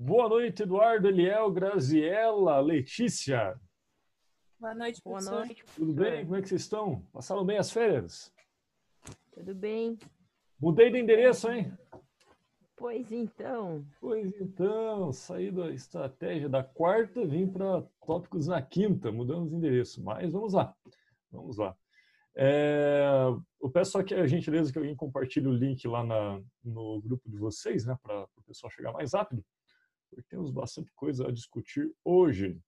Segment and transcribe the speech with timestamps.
[0.00, 3.60] Boa noite, Eduardo, Eliel, Graziella, Letícia.
[4.60, 5.44] Boa noite, Boa professor.
[5.44, 5.64] noite.
[5.74, 6.24] Tudo bem?
[6.24, 7.02] Como é que vocês estão?
[7.12, 8.32] Passaram bem as férias?
[9.32, 9.98] Tudo bem?
[10.60, 11.76] Mudei de endereço, hein?
[12.76, 13.84] Pois então.
[14.00, 20.00] Pois então, saí da estratégia da quarta, vim para tópicos na quinta, mudamos de endereço.
[20.04, 20.76] Mas vamos lá,
[21.28, 21.76] vamos lá.
[22.36, 23.04] É,
[23.60, 27.28] eu peço só que a gentileza que alguém compartilhe o link lá na, no grupo
[27.28, 29.44] de vocês, né, para o pessoal chegar mais rápido,
[30.08, 32.58] porque temos bastante coisa a discutir hoje.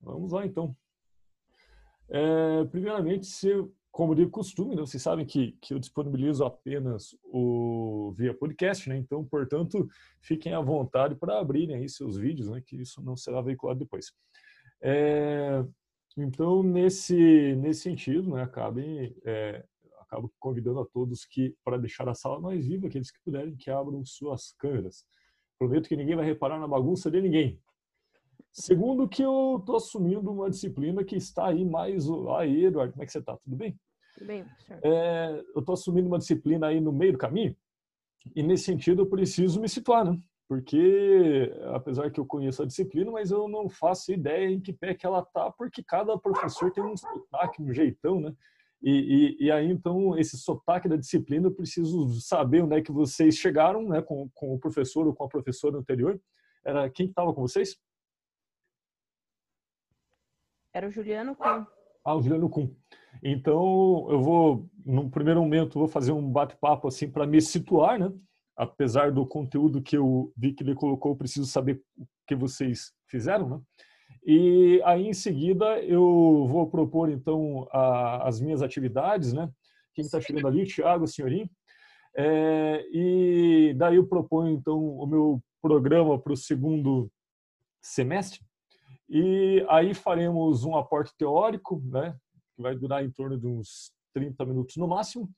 [0.00, 0.76] Vamos lá, então.
[2.08, 3.48] É, primeiramente, se,
[3.90, 8.96] como de costume, né, vocês sabem que, que eu disponibilizo apenas o via podcast, né?
[8.96, 9.88] Então, portanto,
[10.20, 12.62] fiquem à vontade para abrirem aí seus vídeos, né?
[12.64, 14.12] Que isso não será veiculado depois.
[14.80, 15.64] É,
[16.16, 18.42] então, nesse nesse sentido, né?
[18.42, 19.64] Acabem é,
[20.06, 23.70] acabo convidando a todos que para deixar a sala mais viva, aqueles que puderem que
[23.70, 25.04] abram suas câmeras.
[25.58, 27.60] Prometo que ninguém vai reparar na bagunça de ninguém.
[28.52, 32.06] Segundo que eu estou assumindo uma disciplina que está aí mais...
[32.38, 33.36] Aí, Eduardo, como é que você está?
[33.36, 33.78] Tudo bem?
[34.14, 34.78] Tudo bem, professor?
[34.82, 37.54] É, eu estou assumindo uma disciplina aí no meio do caminho
[38.34, 40.18] e, nesse sentido, eu preciso me situar, né?
[40.48, 44.94] Porque, apesar que eu conheço a disciplina, mas eu não faço ideia em que pé
[44.94, 48.34] que ela tá, porque cada professor tem um sotaque, um jeitão, né?
[48.82, 52.92] E, e, e, aí, então, esse sotaque da disciplina, eu preciso saber onde é que
[52.92, 56.20] vocês chegaram, né, com, com o professor ou com a professora anterior.
[56.64, 57.76] Era quem estava com vocês?
[60.72, 61.66] Era o Juliano com.
[62.04, 62.68] Ah, o Juliano Kuhn.
[63.22, 68.12] Então, eu vou, no primeiro momento, vou fazer um bate-papo assim para me situar, né?
[68.56, 72.92] Apesar do conteúdo que eu vi que ele colocou, eu preciso saber o que vocês
[73.08, 73.60] fizeram, né?
[74.28, 79.48] E aí, em seguida, eu vou propor, então, a, as minhas atividades, né?
[79.94, 81.48] Quem está chegando ali, Thiago, senhorinho.
[82.16, 87.08] É, e daí eu proponho, então, o meu programa para o segundo
[87.80, 88.40] semestre.
[89.08, 92.16] E aí faremos um aporte teórico, né?
[92.56, 95.30] Que vai durar em torno de uns 30 minutos no máximo.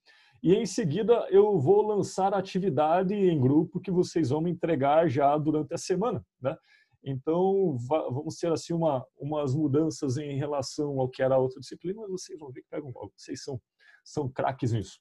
[0.43, 5.09] E em seguida eu vou lançar a atividade em grupo que vocês vão me entregar
[5.09, 6.57] já durante a semana, né?
[7.05, 12.01] Então, vamos ter assim uma, umas mudanças em relação ao que era a outra disciplina,
[12.03, 13.13] mas vocês vão ver que pegam logo.
[13.17, 13.61] Vocês são,
[14.05, 15.01] são craques nisso.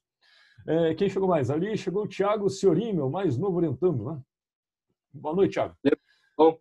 [0.66, 1.50] É, quem chegou mais?
[1.50, 4.20] Ali chegou o Thiago Ciorim, meu mais novo orientando, né?
[5.12, 5.74] Boa noite, Thiago.
[6.36, 6.58] Bom.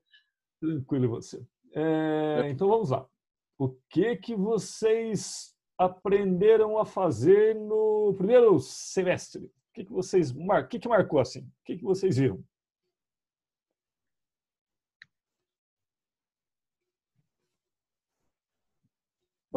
[0.59, 1.45] Tranquilo você.
[1.75, 3.07] É, então vamos lá.
[3.57, 9.45] O que que vocês aprenderam a fazer no primeiro semestre?
[9.45, 10.63] O que que vocês mar...
[10.63, 11.41] o que que marcou assim?
[11.41, 12.43] O que que vocês viram?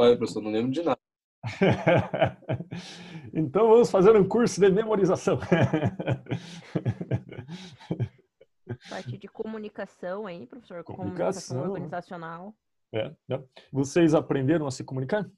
[0.00, 0.98] Olha, professor, não lembro de nada.
[3.34, 5.38] então vamos fazer um curso de memorização.
[8.88, 10.82] Parte de comunicação aí, professor.
[10.84, 11.58] Comunicação.
[11.58, 12.54] Comunicação organizacional.
[12.90, 13.42] É, é.
[13.70, 15.30] Vocês aprenderam a se comunicar?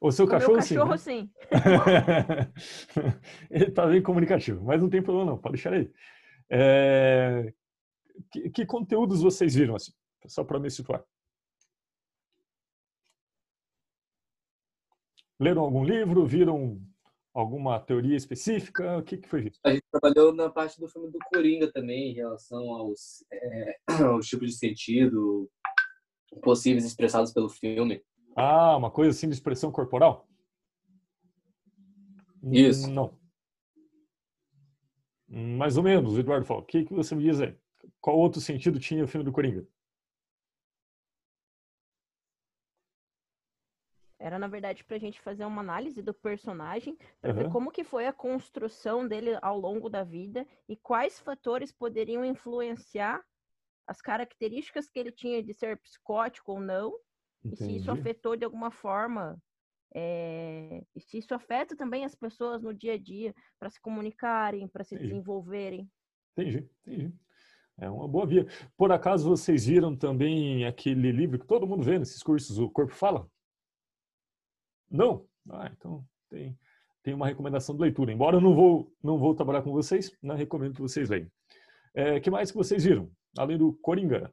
[0.00, 1.28] O seu O cachorro, meu cachorro, sim.
[1.28, 1.30] sim.
[1.50, 2.50] né?
[3.52, 5.92] ele está bem comunicativo, mas não tem problema não, pode deixar aí.
[6.48, 7.52] É,
[8.30, 9.92] que, que conteúdos vocês viram assim?
[10.26, 11.04] Só para me situar.
[15.42, 16.24] Leram algum livro?
[16.24, 16.80] Viram
[17.34, 18.98] alguma teoria específica?
[18.98, 19.58] O que, que foi isso?
[19.64, 23.76] A gente trabalhou na parte do filme do Coringa também, em relação aos, é,
[24.06, 25.50] aos tipos de sentido
[26.44, 28.00] possíveis expressados pelo filme.
[28.36, 30.28] Ah, uma coisa assim de expressão corporal?
[32.40, 32.88] Hum, Isso.
[32.88, 33.18] Não.
[35.28, 36.62] Hum, Mais ou menos, Eduardo falou.
[36.62, 37.52] O que, que você me diz aí?
[38.00, 39.66] Qual outro sentido tinha o filme do Coringa?
[44.22, 47.52] Era, na verdade, pra gente fazer uma análise do personagem, para ver Aham.
[47.52, 53.20] como que foi a construção dele ao longo da vida e quais fatores poderiam influenciar
[53.84, 56.96] as características que ele tinha de ser psicótico ou não,
[57.50, 58.00] e se isso Entendi.
[58.00, 59.36] afetou de alguma forma,
[59.92, 64.68] é, e se isso afeta também as pessoas no dia a dia para se comunicarem,
[64.68, 65.10] para se Entendi.
[65.10, 65.90] desenvolverem.
[66.38, 67.12] Entendi, entendi.
[67.76, 68.46] É uma boa via.
[68.76, 72.94] Por acaso vocês viram também aquele livro que todo mundo vê nesses cursos, O Corpo
[72.94, 73.28] Fala?
[74.92, 75.26] Não?
[75.50, 76.58] Ah, então tem,
[77.02, 78.12] tem uma recomendação de leitura.
[78.12, 81.30] Embora eu não vou, não vou trabalhar com vocês, né, recomendo que vocês leiam.
[82.16, 83.10] O que mais que vocês viram?
[83.36, 84.32] Além do Coringa.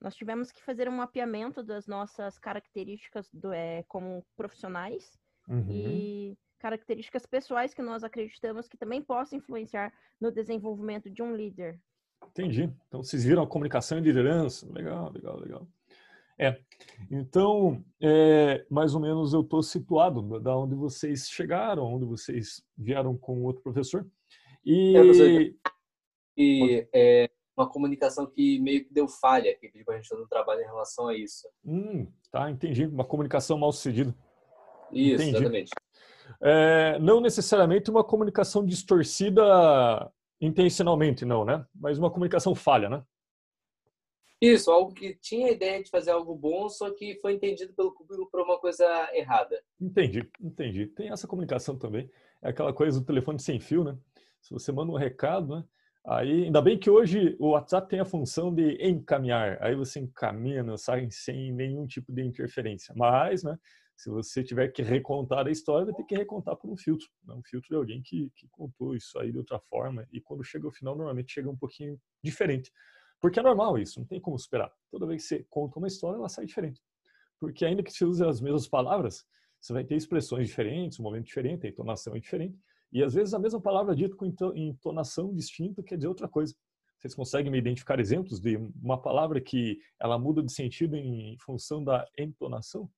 [0.00, 5.18] Nós tivemos que fazer um mapeamento das nossas características do, é, como profissionais
[5.48, 5.64] Uhum.
[5.70, 11.80] e características pessoais que nós acreditamos que também possam influenciar no desenvolvimento de um líder.
[12.26, 12.72] Entendi.
[12.86, 14.70] Então vocês viram a comunicação e liderança.
[14.72, 15.68] Legal, legal, legal.
[16.38, 16.56] É.
[17.10, 23.16] Então, é, mais ou menos eu estou situado da onde vocês chegaram, onde vocês vieram
[23.16, 24.06] com outro professor.
[24.64, 25.54] E, é,
[26.36, 30.22] e é uma comunicação que meio que deu falha, que pediu para a gente fazer
[30.22, 31.48] um trabalho em relação a isso.
[31.64, 32.86] Hum, tá, entendi.
[32.86, 34.14] Uma comunicação mal sucedida.
[34.92, 35.36] Isso, entendi.
[35.36, 35.70] exatamente.
[36.40, 39.42] É, não necessariamente uma comunicação distorcida
[40.40, 41.64] intencionalmente, não, né?
[41.74, 43.02] Mas uma comunicação falha, né?
[44.40, 47.92] Isso, algo que tinha a ideia de fazer algo bom, só que foi entendido pelo
[47.92, 49.60] público por uma coisa errada.
[49.80, 50.86] Entendi, entendi.
[50.86, 52.08] Tem essa comunicação também.
[52.40, 53.98] É aquela coisa do telefone sem fio, né?
[54.40, 55.64] Se você manda um recado, né?
[56.06, 59.58] Aí, ainda bem que hoje o WhatsApp tem a função de encaminhar.
[59.60, 62.94] Aí você encaminha a mensagem sem nenhum tipo de interferência.
[62.96, 63.58] Mas, né?
[63.98, 67.08] Se você tiver que recontar a história, vai ter que recontar por um filtro.
[67.24, 67.34] Né?
[67.34, 70.06] Um filtro de alguém que, que contou isso aí de outra forma.
[70.12, 72.72] E quando chega ao final, normalmente chega um pouquinho diferente.
[73.20, 74.72] Porque é normal isso, não tem como esperar.
[74.88, 76.80] Toda vez que você conta uma história, ela sai diferente.
[77.40, 79.26] Porque ainda que você use as mesmas palavras,
[79.60, 82.56] você vai ter expressões diferentes, um momento diferente, a entonação é diferente.
[82.92, 86.54] E às vezes a mesma palavra dita com entonação distinta quer dizer outra coisa.
[87.00, 91.82] Vocês conseguem me identificar exemplos de uma palavra que ela muda de sentido em função
[91.82, 92.88] da entonação?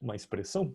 [0.00, 0.74] Uma expressão?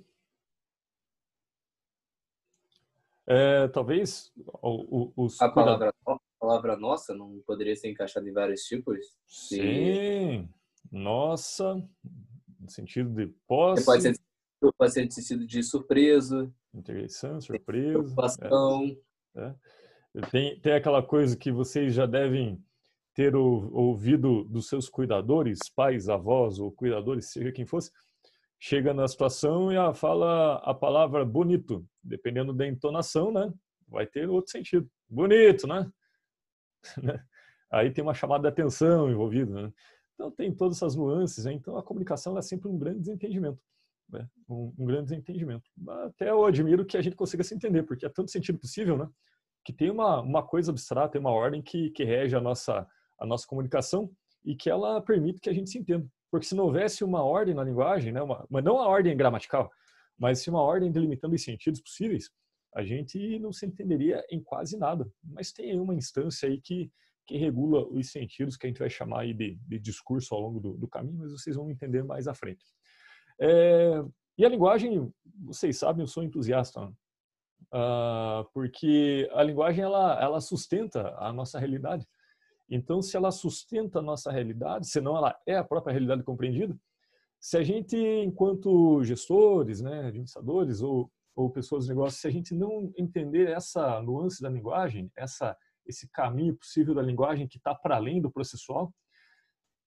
[3.25, 4.33] É, talvez
[5.15, 8.99] os a palavra, a palavra nossa não poderia ser encaixada em vários tipos?
[9.25, 10.49] Sim,
[10.91, 11.75] nossa,
[12.59, 13.85] no sentido de posse.
[13.85, 14.19] Pode ser,
[14.77, 16.53] pode ser no sentido de surpresa.
[16.73, 17.99] Interessante, surpresa.
[17.99, 18.97] Preocupação.
[19.35, 19.55] É,
[20.15, 20.21] é.
[20.29, 22.61] Tem, tem aquela coisa que vocês já devem
[23.13, 27.91] ter ouvido dos seus cuidadores, pais, avós ou cuidadores, seja quem fosse,
[28.63, 33.53] chega na situação e ela fala a palavra bonito, dependendo da entonação, né?
[33.89, 34.89] Vai ter outro sentido.
[35.09, 35.91] Bonito, né?
[37.69, 39.73] Aí tem uma chamada de atenção envolvida, né?
[40.13, 41.51] Então tem todas essas nuances, né?
[41.51, 43.59] então a comunicação é sempre um grande desentendimento,
[44.09, 44.29] né?
[44.47, 45.69] um, um, grande desentendimento.
[46.05, 49.09] Até eu admiro que a gente consiga se entender, porque é tanto sentido possível, né?
[49.65, 52.87] Que tem uma, uma coisa abstrata, tem uma ordem que, que rege a nossa,
[53.19, 54.09] a nossa comunicação
[54.45, 56.07] e que ela permite que a gente se entenda.
[56.33, 59.71] Porque se não houvesse uma ordem na linguagem, né, uma, mas não a ordem gramatical,
[60.17, 62.31] mas se uma ordem delimitando os sentidos possíveis,
[62.73, 65.07] a gente não se entenderia em quase nada.
[65.23, 66.91] Mas tem uma instância aí que,
[67.27, 70.59] que regula os sentidos, que a gente vai chamar aí de, de discurso ao longo
[70.59, 72.65] do, do, caminho, mas vocês vão entender mais à frente.
[73.39, 74.03] É,
[74.35, 75.13] e a linguagem,
[75.45, 76.91] vocês sabem, eu sou entusiasta, né?
[77.75, 82.07] uh, porque a linguagem ela, ela sustenta a nossa realidade.
[82.75, 86.75] Então, se ela sustenta a nossa realidade, senão ela é a própria realidade compreendida,
[87.39, 92.55] se a gente, enquanto gestores, né, administradores ou, ou pessoas de negócio, se a gente
[92.55, 95.55] não entender essa nuance da linguagem, essa,
[95.85, 98.91] esse caminho possível da linguagem que está para além do processual,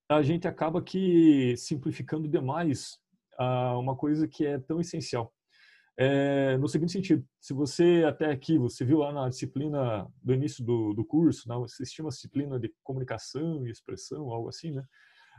[0.09, 3.01] a gente acaba que simplificando demais
[3.37, 5.33] ah, uma coisa que é tão essencial
[5.99, 10.63] é, no seguinte sentido, se você até aqui, você viu lá na disciplina do início
[10.63, 14.85] do, do curso, né, você uma disciplina de comunicação e expressão, algo assim, né?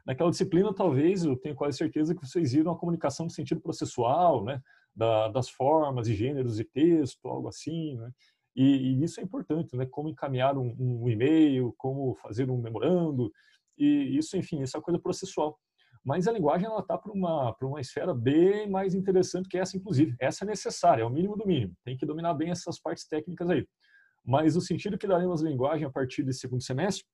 [0.06, 4.44] Naquela disciplina, talvez, eu tenho quase certeza que vocês viram a comunicação no sentido processual,
[4.44, 4.62] né?
[4.95, 8.10] Da, das formas e gêneros de texto, algo assim, né?
[8.56, 9.86] E, e isso é importante, né?
[9.86, 13.31] Como encaminhar um, um e-mail, como fazer um memorando,
[13.77, 15.60] e isso, enfim, isso é coisa processual.
[16.08, 20.16] Mas a linguagem ela está para uma uma esfera bem mais interessante que essa, inclusive.
[20.22, 21.76] Essa é necessária, é o mínimo do mínimo.
[21.84, 23.68] Tem que dominar bem essas partes técnicas aí.
[24.24, 27.06] Mas o sentido que daremos à linguagem a partir desse segundo semestre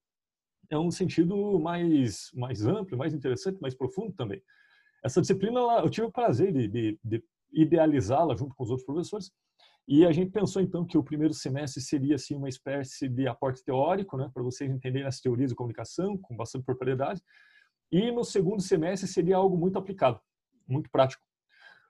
[0.70, 4.40] é um sentido mais mais amplo, mais interessante, mais profundo também.
[5.04, 9.32] Essa disciplina eu tive o prazer de, de, de idealizá-la junto com os outros professores.
[9.88, 13.64] E a gente pensou então que o primeiro semestre seria assim uma espécie de aporte
[13.64, 17.20] teórico, né, para vocês entenderem as teorias de comunicação com bastante propriedade.
[17.92, 20.20] E no segundo semestre seria algo muito aplicado,
[20.68, 21.24] muito prático.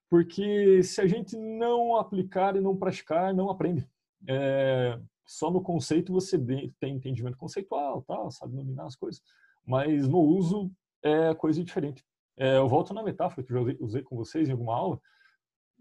[0.10, 3.88] Porque se a gente não aplicar e não praticar, não aprende.
[4.28, 6.38] É, só no conceito você
[6.80, 9.22] tem entendimento conceitual, tal, sabe dominar as coisas,
[9.66, 10.72] mas no uso
[11.02, 12.06] é coisa diferente.
[12.38, 15.00] É, eu volto na metáfora que eu já usei com vocês em alguma aula.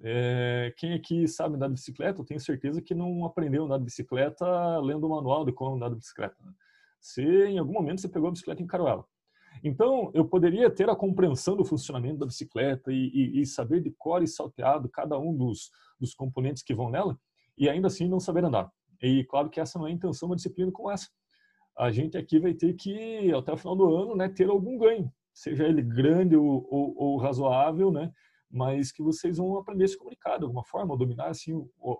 [0.00, 3.78] É, quem aqui sabe andar de bicicleta, eu tenho certeza que não aprendeu a andar
[3.78, 6.36] de bicicleta lendo o manual de como andar de bicicleta.
[6.40, 6.52] Né?
[7.00, 9.04] Se em algum momento você pegou a bicicleta e encarou ela.
[9.62, 13.90] Então, eu poderia ter a compreensão do funcionamento da bicicleta e, e, e saber de
[13.90, 17.18] cor e salteado cada um dos, dos componentes que vão nela
[17.56, 18.70] e ainda assim não saber andar.
[19.02, 21.08] E claro que essa não é a intenção de uma disciplina como essa.
[21.76, 25.10] A gente aqui vai ter que, até o final do ano, né, ter algum ganho,
[25.32, 28.12] seja ele grande ou, ou, ou razoável, né,
[28.50, 31.52] mas que vocês vão aprender a se comunicar de alguma forma, dominar assim,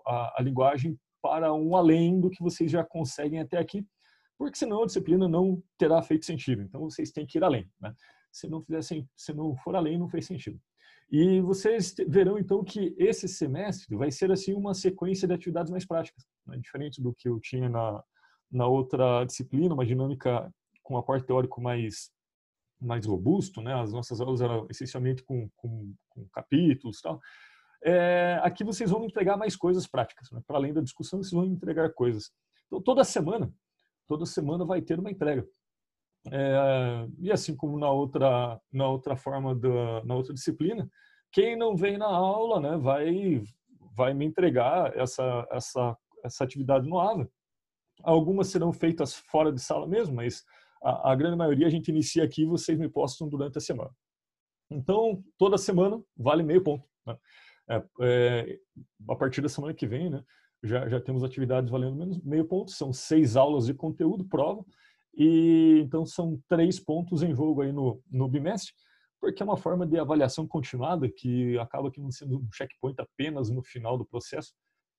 [0.05, 3.85] a, a linguagem para um além do que vocês já conseguem até aqui,
[4.37, 6.61] porque senão a disciplina não terá feito sentido.
[6.61, 7.69] Então vocês têm que ir além.
[7.79, 7.93] Né?
[8.31, 10.59] Se não fizessem, se não for além, não fez sentido.
[11.11, 15.85] E vocês verão então que esse semestre vai ser assim uma sequência de atividades mais
[15.85, 16.57] práticas, né?
[16.57, 18.03] diferente do que eu tinha na,
[18.51, 22.11] na outra disciplina, uma dinâmica com aporte teórico mais
[22.83, 23.73] mais robusto, né?
[23.73, 27.19] As nossas aulas eram essencialmente com, com, com capítulos, tal.
[27.83, 30.41] É, aqui vocês vão entregar mais coisas práticas, né?
[30.45, 32.31] para além da discussão, vocês vão entregar coisas.
[32.67, 33.53] Então toda semana,
[34.07, 35.47] toda semana vai ter uma entrega.
[36.31, 40.89] É, e assim como na outra na outra forma da na outra disciplina,
[41.31, 43.43] quem não vem na aula, né, vai
[43.95, 47.29] vai me entregar essa essa essa atividade no AVA.
[48.01, 50.43] Algumas serão feitas fora de sala mesmo, mas
[50.81, 53.91] a, a grande maioria a gente inicia aqui e vocês me postam durante a semana.
[54.69, 56.87] Então, toda semana vale meio ponto.
[57.05, 57.17] Né?
[57.69, 58.59] É, é,
[59.09, 60.23] a partir da semana que vem, né,
[60.63, 64.63] já, já temos atividades valendo menos meio ponto, são seis aulas de conteúdo, prova,
[65.15, 68.73] e então são três pontos em jogo aí no, no bimestre,
[69.19, 73.49] porque é uma forma de avaliação continuada que acaba que não sendo um checkpoint apenas
[73.49, 74.53] no final do processo,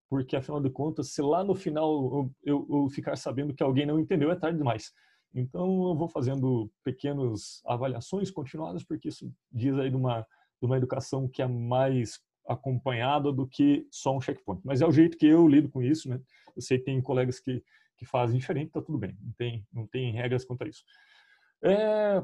[0.08, 3.98] porque afinal de contas, se lá no final eu, eu, ficar sabendo que alguém não
[3.98, 4.92] entendeu, é tarde demais.
[5.34, 10.76] Então eu vou fazendo pequenas avaliações continuadas, porque isso diz aí de uma, de uma
[10.76, 14.60] educação que é mais acompanhada do que só um checkpoint.
[14.64, 16.20] Mas é o jeito que eu lido com isso, né?
[16.54, 17.62] Eu sei que tem colegas que
[17.96, 20.84] que fazem diferente, tá tudo bem, não tem, não tem regras contra isso.
[21.62, 22.22] É,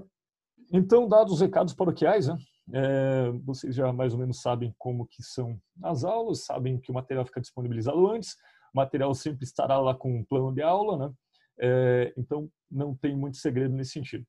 [0.72, 2.38] então, dados os recados paroquiais, né,
[2.72, 6.94] é, vocês já mais ou menos sabem como que são as aulas, sabem que o
[6.94, 8.34] material fica disponibilizado antes,
[8.72, 11.14] o material sempre estará lá com um plano de aula, né,
[11.60, 14.24] é, então não tem muito segredo nesse sentido.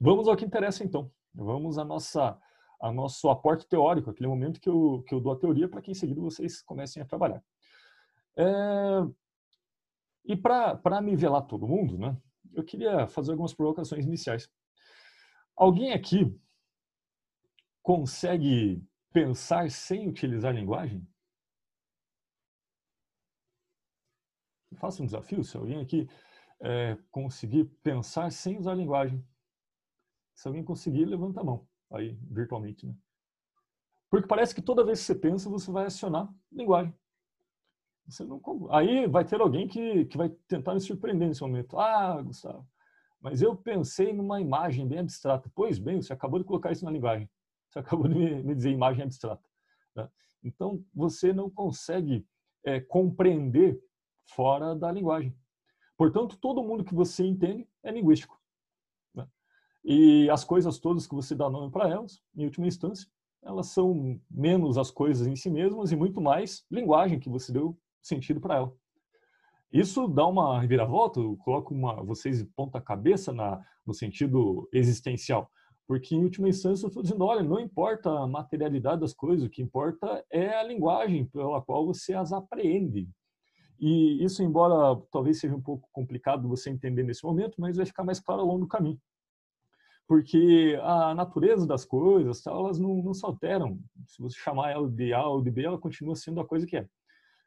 [0.00, 2.38] Vamos ao que interessa então, vamos à nossa
[2.84, 5.90] a nosso aporte teórico, aquele momento que eu, que eu dou a teoria para que
[5.90, 7.42] em seguida vocês comecem a trabalhar.
[8.36, 8.44] É,
[10.26, 12.14] e para nivelar todo mundo, né,
[12.52, 14.50] eu queria fazer algumas provocações iniciais.
[15.56, 16.38] Alguém aqui
[17.82, 21.08] consegue pensar sem utilizar linguagem?
[24.70, 26.06] Eu faço um desafio, se alguém aqui
[26.60, 29.26] é, conseguir pensar sem usar linguagem.
[30.34, 32.86] Se alguém conseguir, levanta a mão, aí, virtualmente.
[32.86, 32.94] Né?
[34.10, 36.94] Porque parece que toda vez que você pensa, você vai acionar linguagem.
[38.06, 41.78] Você não, aí vai ter alguém que, que vai tentar me surpreender nesse momento.
[41.78, 42.66] Ah, Gustavo,
[43.20, 45.50] mas eu pensei numa imagem bem abstrata.
[45.54, 47.28] Pois bem, você acabou de colocar isso na linguagem.
[47.70, 49.42] Você acabou de me, me dizer imagem abstrata.
[49.96, 50.08] Né?
[50.42, 52.26] Então, você não consegue
[52.62, 53.80] é, compreender
[54.26, 55.34] fora da linguagem.
[55.96, 58.38] Portanto, todo mundo que você entende é linguístico.
[59.84, 63.06] E as coisas todas que você dá nome para elas, em última instância,
[63.42, 67.76] elas são menos as coisas em si mesmas e muito mais linguagem que você deu
[68.02, 68.72] sentido para ela.
[69.70, 73.34] Isso dá uma reviravolta, coloca uma, vocês ponta cabeça
[73.84, 75.50] no sentido existencial.
[75.86, 79.50] Porque, em última instância, eu estou dizendo, olha, não importa a materialidade das coisas, o
[79.50, 83.06] que importa é a linguagem pela qual você as apreende.
[83.78, 88.04] E isso, embora talvez seja um pouco complicado você entender nesse momento, mas vai ficar
[88.04, 88.98] mais claro ao longo do caminho.
[90.06, 93.78] Porque a natureza das coisas, elas não, não se alteram.
[94.06, 96.76] Se você chamar ela de A ou de B, ela continua sendo a coisa que
[96.76, 96.86] é.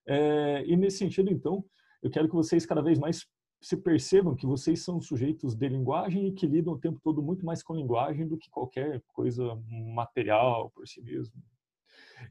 [0.07, 1.63] É, e nesse sentido, então,
[2.01, 3.27] eu quero que vocês cada vez mais
[3.61, 7.45] se percebam que vocês são sujeitos de linguagem e que lidam o tempo todo muito
[7.45, 9.59] mais com linguagem do que qualquer coisa
[9.93, 11.33] material por si mesmo.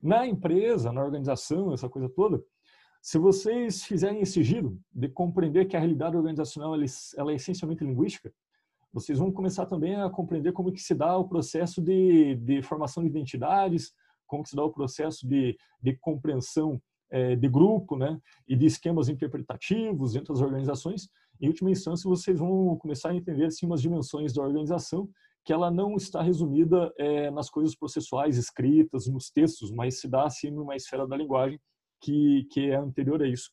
[0.03, 2.43] Na empresa, na organização, essa coisa toda,
[3.03, 6.85] se vocês fizerem esse giro de compreender que a realidade organizacional ela,
[7.17, 8.33] ela é essencialmente linguística,
[8.97, 13.03] vocês vão começar também a compreender como que se dá o processo de, de formação
[13.03, 13.93] de identidades,
[14.27, 18.65] como que se dá o processo de, de compreensão é, de grupo né, e de
[18.65, 23.83] esquemas interpretativos dentro das organizações, em última instância vocês vão começar a entender assim, umas
[23.83, 25.07] dimensões da organização
[25.45, 30.25] que ela não está resumida é, nas coisas processuais escritas, nos textos, mas se dá
[30.25, 31.61] assim numa esfera da linguagem
[32.01, 33.51] que, que é anterior a isso,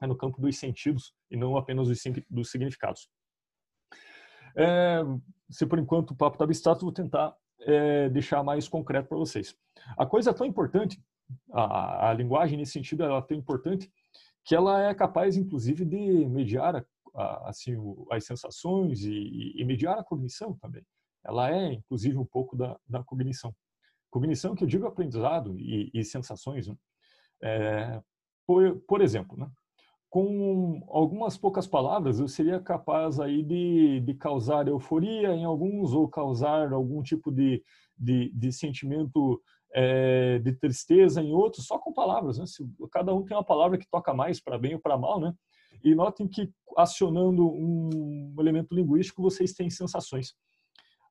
[0.00, 3.08] é no campo dos sentidos e não apenas dos, dos significados.
[4.58, 5.02] É,
[5.48, 9.56] se por enquanto o papo está abstrato, vou tentar é, deixar mais concreto para vocês.
[9.96, 11.00] A coisa é tão importante
[11.50, 13.90] a, a linguagem nesse sentido ela é tão importante
[14.44, 16.84] que ela é capaz, inclusive, de mediar a,
[17.14, 17.74] a, assim
[18.10, 20.82] as sensações e, e, mediar a cognição também.
[21.24, 23.54] Ela é, inclusive, um pouco da, da cognição.
[24.10, 26.66] Cognição que eu digo aprendizado e, e sensações.
[26.66, 26.76] Né?
[27.42, 28.02] É,
[28.46, 29.50] por, por exemplo, né?
[30.10, 36.08] Com algumas poucas palavras, eu seria capaz aí de, de causar euforia em alguns ou
[36.08, 37.62] causar algum tipo de,
[37.96, 39.42] de, de sentimento
[39.74, 42.38] é, de tristeza em outros, só com palavras.
[42.38, 42.46] Né?
[42.46, 45.34] Se, cada um tem uma palavra que toca mais para bem ou para mal, né?
[45.84, 50.34] E notem que acionando um elemento linguístico, vocês têm sensações.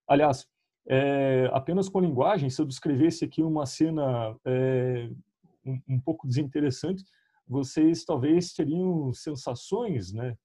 [0.08, 0.46] Aliás,
[0.90, 5.10] é, apenas com linguagem, se eu descrevesse aqui uma cena é,
[5.66, 7.04] um, um, pouco desinteressante,
[7.48, 10.38] vocês talvez teriam sensações, né?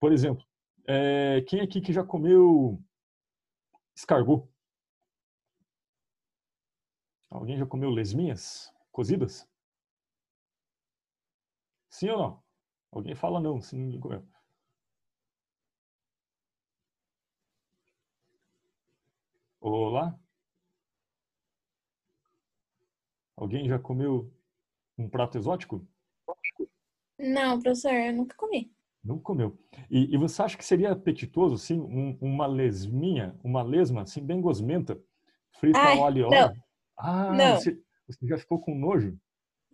[0.00, 0.44] Por exemplo,
[0.86, 2.82] é, quem aqui que já comeu
[3.96, 4.48] escargot?
[7.30, 9.46] Alguém já comeu lesminhas cozidas?
[11.90, 12.42] Sim ou não?
[12.90, 14.26] Alguém fala não, se ninguém comeu.
[19.60, 20.18] Olá?
[23.36, 24.32] Alguém já comeu
[24.96, 25.86] um prato exótico?
[27.18, 28.72] Não, professor, eu nunca comi.
[29.02, 29.56] Não comeu.
[29.90, 34.40] E, e você acha que seria apetitoso, assim, um, uma lesminha, uma lesma, assim, bem
[34.40, 35.00] gosmenta,
[35.60, 36.48] frita Ai, ao alho e não.
[36.48, 36.62] óleo?
[36.96, 37.56] Ah, Não.
[37.56, 39.16] Você, você já ficou com nojo?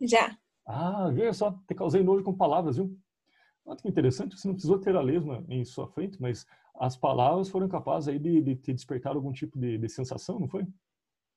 [0.00, 0.38] Já.
[0.66, 2.96] Ah, veja só, te causei nojo com palavras, viu?
[3.64, 6.46] Olha que interessante, você não precisou ter a lesma em sua frente, mas
[6.76, 10.48] as palavras foram capazes aí de, de te despertar algum tipo de, de sensação, não
[10.48, 10.66] foi?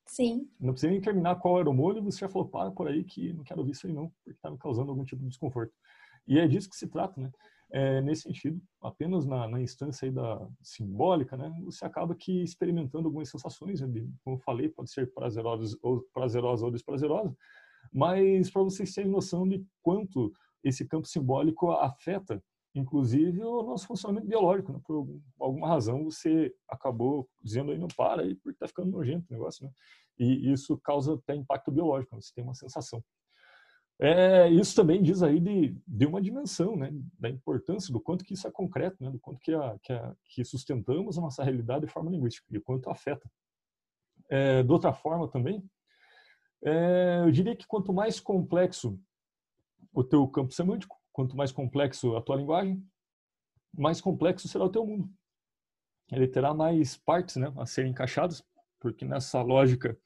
[0.08, 0.50] Sim.
[0.60, 3.34] Não precisa nem terminar qual era o molho, você já falou, para por aí que
[3.34, 5.74] não quero ouvir isso aí não, porque está me causando algum tipo de desconforto.
[6.28, 7.32] E é disso que se trata, né?
[7.70, 13.10] É, nesse sentido, apenas na, na instância aí da simbólica, né, você acaba que experimentando
[13.10, 13.88] algumas sensações, né,
[14.24, 17.36] como eu falei, pode ser prazerosas ou, prazerosa ou desprazerosa,
[17.92, 20.32] mas para vocês terem noção de quanto
[20.64, 22.42] esse campo simbólico afeta,
[22.76, 24.72] inclusive, o nosso funcionamento biológico.
[24.72, 24.80] Né?
[24.86, 25.08] Por
[25.40, 29.66] alguma razão, você acabou dizendo aí, não para aí, porque está ficando nojento o negócio.
[29.66, 29.72] Né?
[30.20, 32.22] E isso causa até impacto biológico, né?
[32.22, 33.04] você tem uma sensação.
[34.00, 38.36] É, isso também diz aí de, de uma dimensão, né, da importância do quanto que
[38.36, 41.88] isso é concreto, né, do quanto que, a, que, a, que sustentamos a nossa realidade
[41.88, 43.28] de forma linguística e o quanto afeta.
[44.30, 45.68] É, de outra forma também,
[46.64, 49.00] é, eu diria que quanto mais complexo
[49.92, 52.80] o teu campo semântico, quanto mais complexo a tua linguagem,
[53.76, 55.10] mais complexo será o teu mundo.
[56.12, 58.44] Ele terá mais partes né, a serem encaixadas,
[58.80, 59.98] porque nessa lógica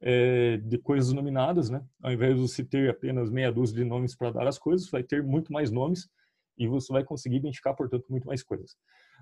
[0.00, 1.86] é, de coisas nominadas, né?
[2.02, 5.02] Ao invés de você ter apenas meia dúzia de nomes para dar as coisas, vai
[5.02, 6.08] ter muito mais nomes
[6.56, 8.74] e você vai conseguir identificar, portanto, muito mais coisas.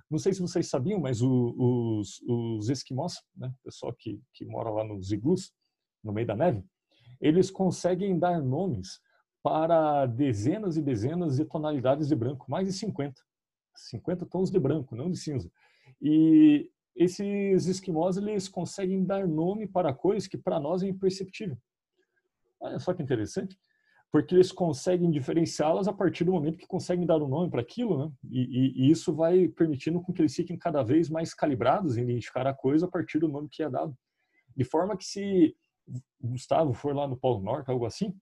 [0.09, 3.53] Não sei se vocês sabiam, mas o, os, os esquimós, né?
[3.65, 5.53] pessoal que, que mora lá nos iglus,
[6.05, 6.65] no meio da neve,
[7.21, 9.01] eles conseguem dar nomes
[9.43, 13.21] para dezenas e dezenas de tonalidades de branco, mais de 50.
[13.75, 15.51] 50 tons de branco, não de cinza.
[16.01, 21.57] E esses esquimós eles conseguem dar nome para coisas que para nós é imperceptível.
[22.61, 23.59] Olha só que interessante,
[24.11, 27.99] porque eles conseguem diferenciá-las a partir do momento que conseguem dar um nome para aquilo,
[27.99, 28.13] né?
[28.31, 32.03] E, e, e, isso vai permitindo com que eles fiquem cada vez mais calibrados em
[32.03, 33.97] identificar a coisa a partir do nome que é dado.
[34.55, 35.57] De forma que se
[36.21, 38.15] Gustavo for lá no Polo Norte, algo assim,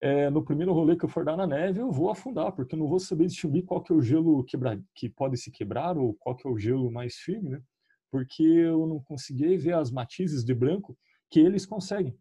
[0.00, 2.78] é, no primeiro rolê que eu for dar na neve, eu vou afundar, porque eu
[2.78, 6.14] não vou saber distinguir qual que é o gelo quebrar, que pode se quebrar ou
[6.14, 7.62] qual que é o gelo mais firme, né?
[8.10, 10.96] porque eu não consegui ver as matizes de branco
[11.30, 12.16] que eles conseguem.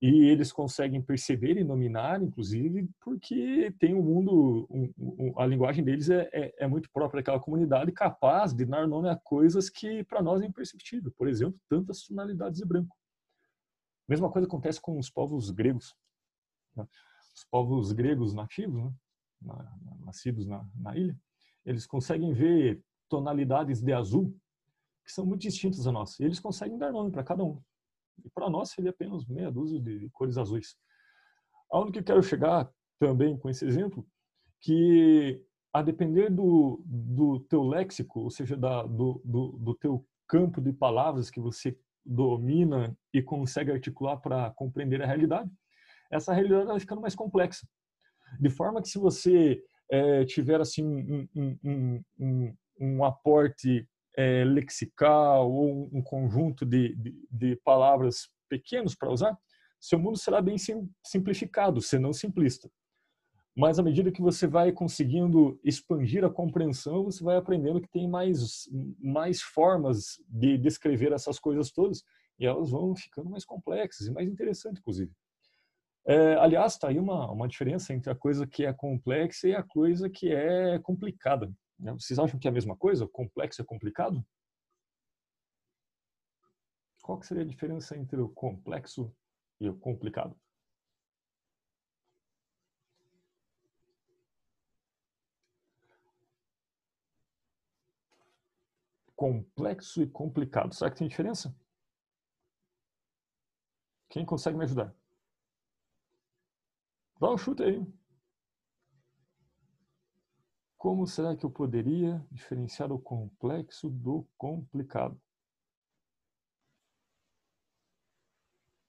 [0.00, 5.84] E eles conseguem perceber e nominar, inclusive, porque tem um mundo, um, um, a linguagem
[5.84, 10.02] deles é, é, é, muito própria daquela comunidade, capaz de dar nome a coisas que
[10.02, 11.12] para nós é imperceptível.
[11.16, 12.96] Por exemplo, tantas tonalidades de branco.
[14.08, 15.94] Mesma coisa acontece com os povos gregos.
[16.76, 16.84] Né?
[17.34, 18.92] Os povos gregos nativos, né?
[19.40, 21.18] na, nascidos na, na ilha,
[21.64, 24.36] eles conseguem ver tonalidades de azul
[25.04, 26.22] que são muito distintos da nossa.
[26.22, 27.60] E eles conseguem dar nome para cada um.
[28.24, 30.76] E para nós seria apenas meia dúzia de cores azuis.
[31.70, 34.06] Aonde que eu quero chegar também com esse exemplo,
[34.60, 40.60] que a depender do, do teu léxico, ou seja, da, do, do, do teu campo
[40.60, 45.50] de palavras que você domina e consegue articular para compreender a realidade,
[46.12, 47.66] essa realidade vai ficando mais complexa.
[48.38, 55.50] De forma que se você é, tiver assim um, um, um, um aporte é, lexical
[55.50, 59.36] ou um conjunto de, de, de palavras pequenos para usar,
[59.80, 62.70] seu mundo será bem sim, simplificado, se não simplista.
[63.54, 68.08] Mas à medida que você vai conseguindo expandir a compreensão, você vai aprendendo que tem
[68.08, 72.02] mais, mais formas de descrever essas coisas todas
[72.38, 75.12] e elas vão ficando mais complexas e mais interessantes, inclusive.
[76.04, 79.62] É, aliás, está aí uma, uma diferença entre a coisa que é complexa e a
[79.62, 81.52] coisa que é complicada.
[81.78, 81.92] Né?
[81.92, 83.06] Vocês acham que é a mesma coisa?
[83.06, 84.24] Complexo é complicado?
[87.02, 89.14] Qual que seria a diferença entre o complexo
[89.60, 90.36] e o complicado?
[99.16, 100.74] Complexo e complicado.
[100.74, 101.54] Será que tem diferença?
[104.08, 104.94] Quem consegue me ajudar?
[107.22, 107.80] Dá um chute aí.
[110.76, 115.16] Como será que eu poderia diferenciar o complexo do complicado?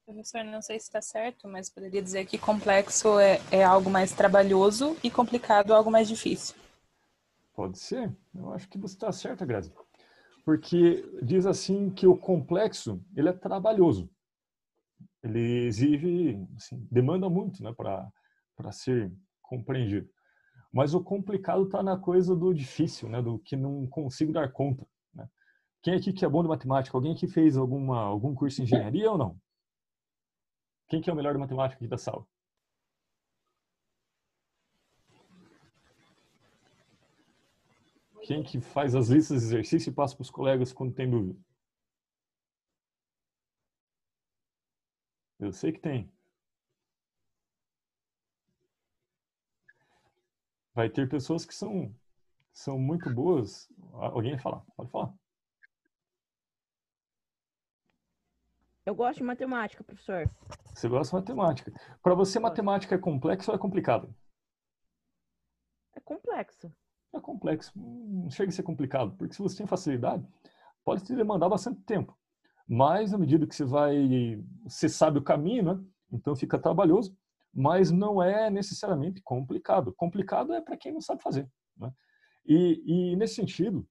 [0.03, 4.13] Professor, não sei se está certo, mas poderia dizer que complexo é, é algo mais
[4.13, 6.55] trabalhoso e complicado algo mais difícil.
[7.53, 8.11] Pode ser.
[8.33, 9.71] Eu acho que você está certa, Grazi.
[10.43, 14.09] Porque diz assim que o complexo ele é trabalhoso.
[15.21, 18.11] Ele exige, assim, demanda muito né, para
[18.71, 20.09] ser compreendido.
[20.71, 24.87] Mas o complicado está na coisa do difícil, né, do que não consigo dar conta.
[25.13, 25.27] Né?
[25.83, 26.97] Quem aqui que é bom de matemática?
[26.97, 29.39] Alguém que fez alguma, algum curso de engenharia ou não?
[30.87, 32.25] Quem que é o melhor de matemática aqui da sala?
[38.23, 41.37] Quem que faz as listas de exercício e passa para os colegas quando tem dúvida?
[45.39, 46.09] Eu sei que tem.
[50.73, 51.93] Vai ter pessoas que são,
[52.51, 53.69] são muito boas.
[53.93, 54.63] Alguém vai falar?
[54.75, 55.13] Pode falar.
[58.85, 60.29] Eu gosto de matemática, professor.
[60.73, 61.71] Você gosta de matemática.
[62.01, 64.13] Para você, matemática é complexo ou é complicado?
[65.95, 66.73] É complexo
[67.17, 67.71] é complexo.
[67.75, 70.25] Não chega a ser complicado, porque se você tem facilidade,
[70.83, 72.17] pode te demandar bastante tempo.
[72.67, 75.85] Mas, na medida que você vai, você sabe o caminho, né?
[76.11, 77.15] Então fica trabalhoso,
[77.53, 79.93] mas não é necessariamente complicado.
[79.95, 81.47] Complicado é para quem não sabe fazer.
[81.77, 81.91] Né?
[82.45, 83.87] E, e, nesse sentido,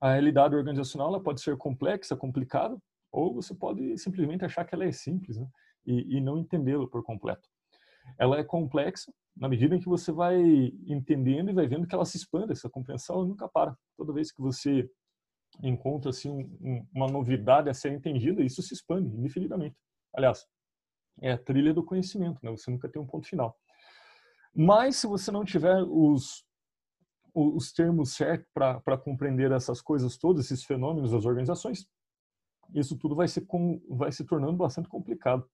[0.00, 2.78] a realidade organizacional ela pode ser complexa, complicada,
[3.12, 5.46] ou você pode simplesmente achar que ela é simples né?
[5.86, 7.48] e, e não entendê-la por completo.
[8.18, 10.40] Ela é complexa na medida em que você vai
[10.86, 13.76] entendendo e vai vendo que ela se expande, essa compreensão nunca para.
[13.96, 14.88] Toda vez que você
[15.62, 19.76] encontra assim um, uma novidade a ser entendida, isso se expande indefinidamente.
[20.14, 20.46] Aliás,
[21.20, 22.50] é a trilha do conhecimento, né?
[22.50, 23.56] Você nunca tem um ponto final.
[24.54, 26.46] Mas se você não tiver os
[27.34, 31.86] os termos certos para compreender essas coisas todas, esses fenômenos das organizações,
[32.74, 33.46] isso tudo vai se,
[33.88, 35.48] vai se tornando bastante complicado.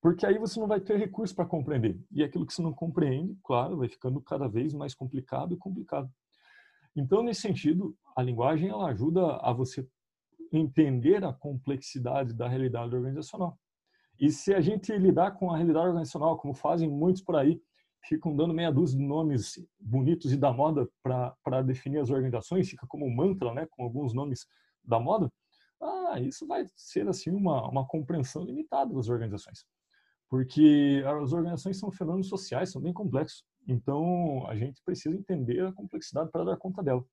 [0.00, 1.98] Porque aí você não vai ter recurso para compreender.
[2.12, 6.10] E aquilo que você não compreende, claro, vai ficando cada vez mais complicado e complicado.
[6.94, 9.88] Então, nesse sentido, a linguagem ela ajuda a você
[10.52, 13.58] entender a complexidade da realidade organizacional.
[14.18, 17.60] E se a gente lidar com a realidade organizacional, como fazem muitos por aí,
[18.04, 22.86] ficam dando meia dúzia de nomes bonitos e da moda para definir as organizações, fica
[22.86, 24.46] como um mantra, né, com alguns nomes
[24.84, 25.30] da moda,
[25.80, 29.66] ah, isso vai ser assim uma, uma compreensão limitada das organizações
[30.28, 33.44] porque as organizações são fenômenos sociais, são bem complexos.
[33.66, 37.04] Então, a gente precisa entender a complexidade para dar conta dela.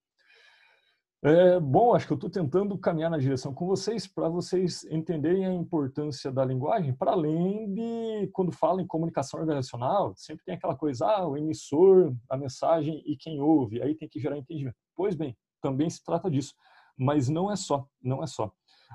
[1.25, 5.45] É, bom, acho que eu estou tentando caminhar na direção com vocês para vocês entenderem
[5.45, 10.75] a importância da linguagem, para além de, quando fala em comunicação organizacional, sempre tem aquela
[10.75, 14.75] coisa, ah, o emissor, a mensagem e quem ouve, aí tem que gerar entendimento.
[14.93, 16.53] Pois bem, também se trata disso,
[16.97, 18.51] mas não é só, não é só.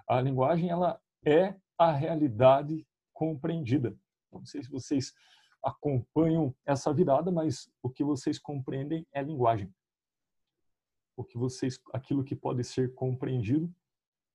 [0.06, 3.96] A linguagem, ela é a realidade compreendida.
[4.30, 5.14] Não sei se vocês
[5.64, 9.72] acompanham essa virada, mas o que vocês compreendem é linguagem.
[11.18, 13.68] O que vocês, aquilo que pode ser compreendido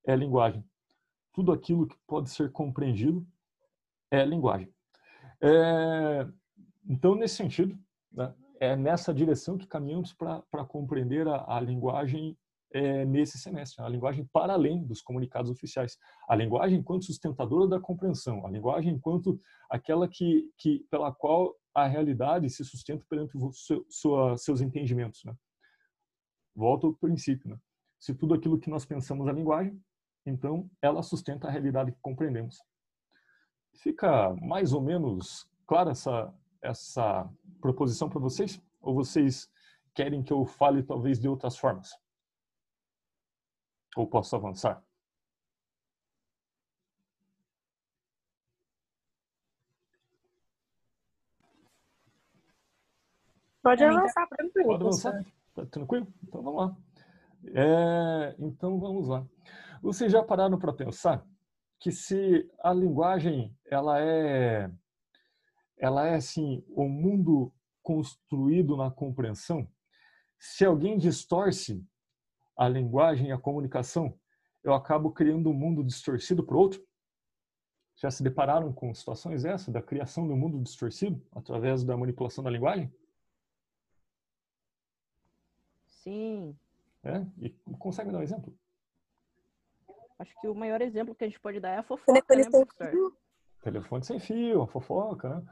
[0.06, 0.62] é linguagem.
[1.32, 3.26] Tudo aquilo que pode ser compreendido
[4.12, 4.70] é linguagem.
[5.42, 6.28] É,
[6.86, 7.80] então, nesse sentido,
[8.12, 12.38] né, é nessa direção que caminhamos para compreender a, a linguagem
[12.74, 17.80] é, nesse semestre, a linguagem para além dos comunicados oficiais, a linguagem enquanto sustentadora da
[17.80, 23.86] compreensão, a linguagem enquanto aquela que, que pela qual a realidade se sustenta perante seu,
[23.90, 25.24] sua, seus entendimentos.
[25.24, 25.34] Né?
[26.56, 27.50] Volta ao princípio.
[27.50, 27.58] Né?
[28.00, 29.82] Se tudo aquilo que nós pensamos é linguagem,
[30.26, 32.62] então ela sustenta a realidade que compreendemos.
[33.76, 38.62] Fica mais ou menos clara essa, essa proposição para vocês?
[38.82, 39.50] Ou vocês
[39.94, 41.92] querem que eu fale talvez de outras formas?
[43.96, 44.84] Ou posso avançar?
[53.62, 54.68] Pode avançar, tranquilo.
[54.68, 55.26] Pode avançar?
[55.54, 56.12] Tá tranquilo?
[56.24, 56.78] Então vamos lá.
[57.54, 59.26] É, então vamos lá.
[59.82, 61.26] Vocês já pararam para pensar
[61.80, 64.72] que se a linguagem ela é
[65.78, 69.68] ela é assim o mundo construído na compreensão,
[70.40, 71.86] se alguém distorce
[72.56, 74.18] a linguagem e a comunicação,
[74.64, 76.82] eu acabo criando um mundo distorcido para o outro?
[77.98, 82.50] Já se depararam com situações essa da criação um mundo distorcido através da manipulação da
[82.50, 82.92] linguagem?
[86.04, 86.58] Sim.
[87.02, 87.26] É?
[87.42, 88.54] E consegue dar um exemplo?
[90.20, 92.72] Acho que o maior exemplo que a gente pode dar é a fofoca, Telefone né,
[92.78, 93.18] sem fio.
[93.62, 95.44] Telefone sem fio, a fofoca, né?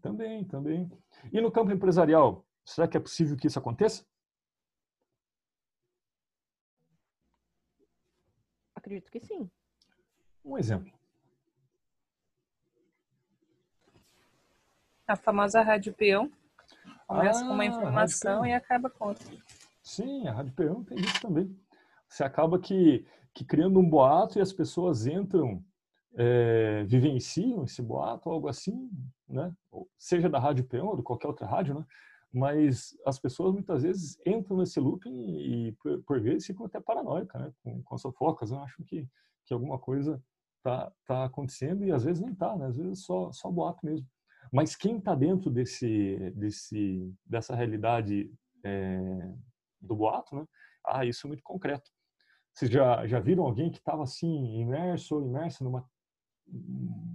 [0.00, 0.90] Também, também.
[1.32, 4.04] E no campo empresarial, será que é possível que isso aconteça?
[8.74, 9.50] Acredito que sim.
[10.44, 10.92] Um exemplo.
[15.06, 16.30] A famosa rádio peão
[17.06, 19.26] começa com uma Ah, informação e acaba com outra.
[19.88, 21.50] Sim, a Rádio Peão tem isso também.
[22.06, 25.64] Você acaba que, que criando um boato e as pessoas entram,
[26.14, 28.90] é, vivenciam esse boato, algo assim,
[29.26, 29.50] né?
[29.98, 31.86] Seja da Rádio Peão ou de qualquer outra rádio, né?
[32.30, 37.40] Mas as pessoas muitas vezes entram nesse looping e, por, por vezes, ficam até paranoicas,
[37.40, 37.50] né?
[37.64, 38.58] Com, com as fofocas, né?
[38.58, 39.08] acham que,
[39.46, 40.22] que alguma coisa
[40.62, 42.66] tá, tá acontecendo e às vezes nem tá, né?
[42.66, 44.06] Às vezes é só, só boato mesmo.
[44.52, 48.30] Mas quem está dentro desse, desse, dessa realidade
[48.62, 49.32] é,
[49.80, 50.44] do boato, né?
[50.84, 51.90] Ah, isso é muito concreto.
[52.52, 55.88] Vocês já, já viram alguém que estava assim, imerso ou imersa numa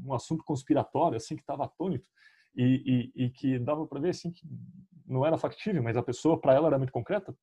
[0.05, 2.07] um assunto conspiratório, assim, que estava atônito
[2.55, 4.47] e, e, e que dava para ver, assim, que
[5.05, 7.35] não era factível, mas a pessoa, para ela, era muito concreta?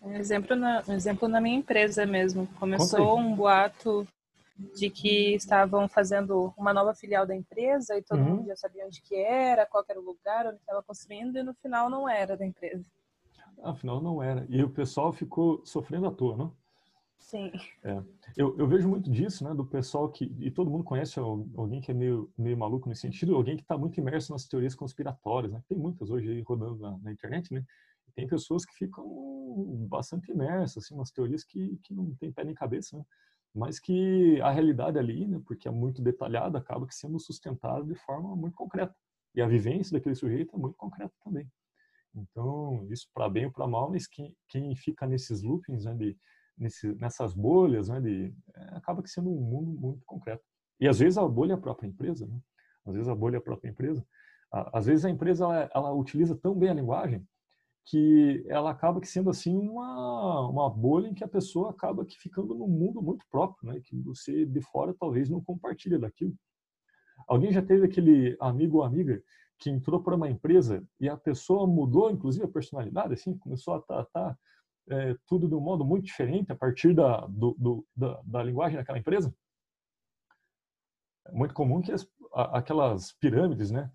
[0.00, 2.46] Um exemplo na, um exemplo na minha empresa mesmo.
[2.58, 4.06] Começou um boato
[4.56, 8.36] de que estavam fazendo uma nova filial da empresa e todo Uhum.
[8.36, 11.42] mundo já sabia onde que era, qual que era o lugar onde estava construindo e
[11.42, 12.84] no final não era da empresa.
[13.62, 14.46] Afinal, não era.
[14.48, 16.52] E o pessoal ficou sofrendo à toa, não?
[17.18, 17.50] Sim.
[18.36, 21.80] Eu, eu vejo muito disso, né, do pessoal que, e todo mundo conhece al- alguém
[21.80, 25.52] que é meio, meio maluco nesse sentido, alguém que está muito imerso nas teorias conspiratórias,
[25.52, 25.62] né?
[25.68, 27.64] Tem muitas hoje aí rodando na, na internet, né?
[28.14, 29.04] Tem pessoas que ficam
[29.88, 33.04] bastante imersas, assim, nas teorias que, que não tem pé nem cabeça, né?
[33.54, 37.94] Mas que a realidade ali, né, porque é muito detalhada, acaba que sendo sustentada de
[37.94, 38.94] forma muito concreta.
[39.34, 41.48] E a vivência daquele sujeito é muito concreta também.
[42.14, 46.16] Então, isso para bem ou para mal, mas quem, quem fica nesses loopings, né, de,
[46.56, 50.42] nesse, nessas bolhas, né, de, é, acaba que sendo um mundo muito concreto.
[50.80, 52.40] E às vezes a bolha é a própria empresa, né?
[52.84, 54.04] Às vezes a bolha é a própria empresa.
[54.50, 57.26] Às vezes a empresa ela, ela utiliza tão bem a linguagem
[57.86, 62.18] que ela acaba que sendo assim uma, uma bolha em que a pessoa acaba que
[62.18, 63.80] ficando num mundo muito próprio, né?
[63.84, 66.34] Que você de fora talvez não compartilha daquilo.
[67.28, 69.22] Alguém já teve aquele amigo ou amiga
[69.58, 73.80] que entrou para uma empresa e a pessoa mudou, inclusive, a personalidade, assim, começou a
[73.80, 74.36] tratar
[74.90, 78.76] é, tudo de um modo muito diferente a partir da, do, do, da, da linguagem
[78.76, 79.34] daquela empresa?
[81.26, 83.90] É muito comum que as, a- aquelas pirâmides, né?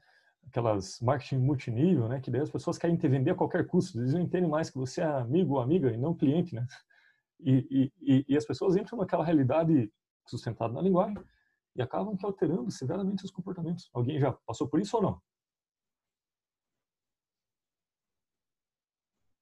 [0.49, 2.19] Aquelas marketing multinível, né?
[2.19, 3.99] Que daí as pessoas querem te vender a qualquer custo.
[3.99, 6.65] Eles não entendem mais que você é amigo ou amiga e não cliente, né?
[7.39, 9.89] E, e, e, as pessoas entram naquela realidade
[10.27, 11.17] sustentada na linguagem
[11.75, 13.89] e acabam que alterando severamente os comportamentos.
[13.93, 15.21] Alguém já passou por isso ou não?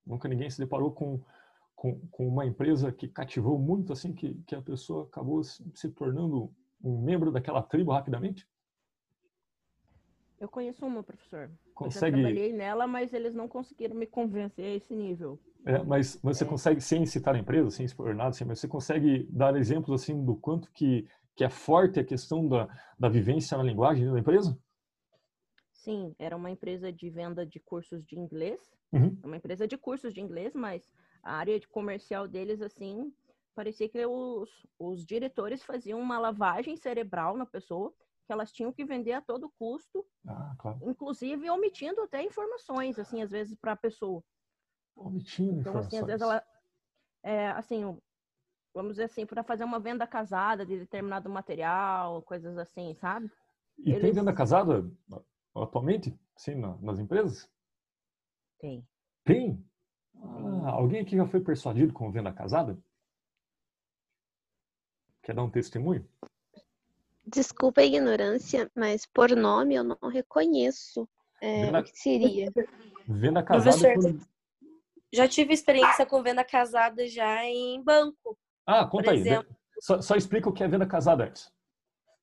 [0.05, 1.21] Nunca ninguém se deparou com,
[1.75, 5.89] com, com uma empresa que cativou muito, assim, que, que a pessoa acabou se, se
[5.89, 8.47] tornando um membro daquela tribo rapidamente?
[10.39, 11.49] Eu conheço uma, professor.
[11.49, 15.39] Eu Consegue, trabalhei nela, mas eles não conseguiram me convencer a esse nível.
[15.65, 16.47] é, mas, mas você É.
[16.47, 20.23] consegue, sem citar a empresa, sem expor nada, assim, mas você consegue dar exemplos assim
[20.23, 24.57] do quanto que, que é forte a questão da, da vivência na linguagem da empresa?
[25.71, 28.59] Sim, era uma empresa de venda de cursos de inglês.
[28.91, 29.17] Uhum.
[29.23, 30.89] É uma empresa de cursos de inglês, mas
[31.23, 33.13] a área de comercial deles, assim,
[33.55, 37.93] parecia que os, os diretores faziam uma lavagem cerebral na pessoa,
[38.27, 40.79] que elas tinham que vender a todo custo, Ah, claro.
[40.83, 44.21] inclusive omitindo até informações, assim, às vezes para a pessoa.
[44.95, 46.43] Omitindo Então, assim, às vezes informações.
[47.23, 47.97] ela, é, assim,
[48.73, 53.31] vamos dizer assim, para fazer uma venda casada de determinado material, coisas assim, sabe?
[53.79, 54.91] E tem eles- venda casada
[55.55, 57.49] atualmente, sim, na- nas empresas?
[58.59, 58.85] Tem.
[59.23, 59.65] Tem?
[60.21, 62.77] Ah, alguém aqui já foi persuadido com venda casada?
[65.21, 66.07] Quer dar um testemunho?
[67.29, 71.07] Desculpa a ignorância, mas por nome eu não reconheço
[71.41, 72.51] é, Venda- o que seria.
[73.07, 74.27] Venda casada Professor, quando...
[75.13, 78.37] Já tive experiência com venda casada já em banco.
[78.65, 79.19] Ah, conta por aí.
[79.19, 79.55] exemplo.
[79.79, 81.51] Só, só explica o que é venda casada antes.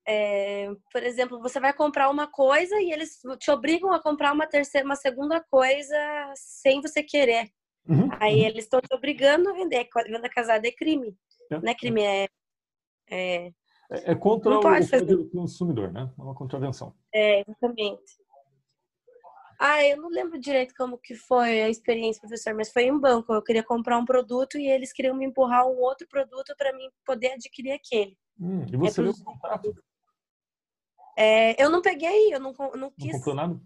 [0.06, 4.46] É, por exemplo, você vai comprar uma coisa e eles te obrigam a comprar uma
[4.46, 5.96] terceira, uma segunda coisa
[6.34, 7.50] sem você querer.
[7.88, 8.46] Uhum, Aí uhum.
[8.46, 9.88] eles estão te obrigando a vender.
[10.06, 11.16] Venda casada é crime.
[11.50, 11.58] É.
[11.58, 12.28] Não é crime, é,
[13.10, 13.50] é,
[13.90, 16.10] É, é contra Não o, pode o consumidor, né?
[16.18, 16.94] É uma contravenção.
[17.12, 18.24] é exatamente.
[19.58, 23.32] Ah, eu não lembro direito como que foi a experiência, professor, mas foi em banco.
[23.32, 26.90] Eu queria comprar um produto e eles queriam me empurrar um outro produto para mim
[27.06, 28.18] poder adquirir aquele.
[28.38, 29.74] Hum, e você É leu o contrato?
[31.16, 33.12] É, eu não peguei, eu não, com- não Não quis.
[33.12, 33.60] comprou nada?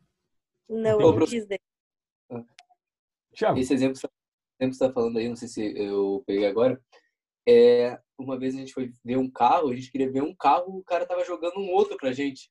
[0.69, 1.47] Não, eu não quis.
[3.33, 4.01] Tiago, Esse exemplo que
[4.61, 6.81] você está falando aí, não sei se eu peguei agora,
[7.49, 10.79] é uma vez a gente foi ver um carro, a gente queria ver um carro,
[10.79, 12.51] o cara tava jogando um outro pra gente.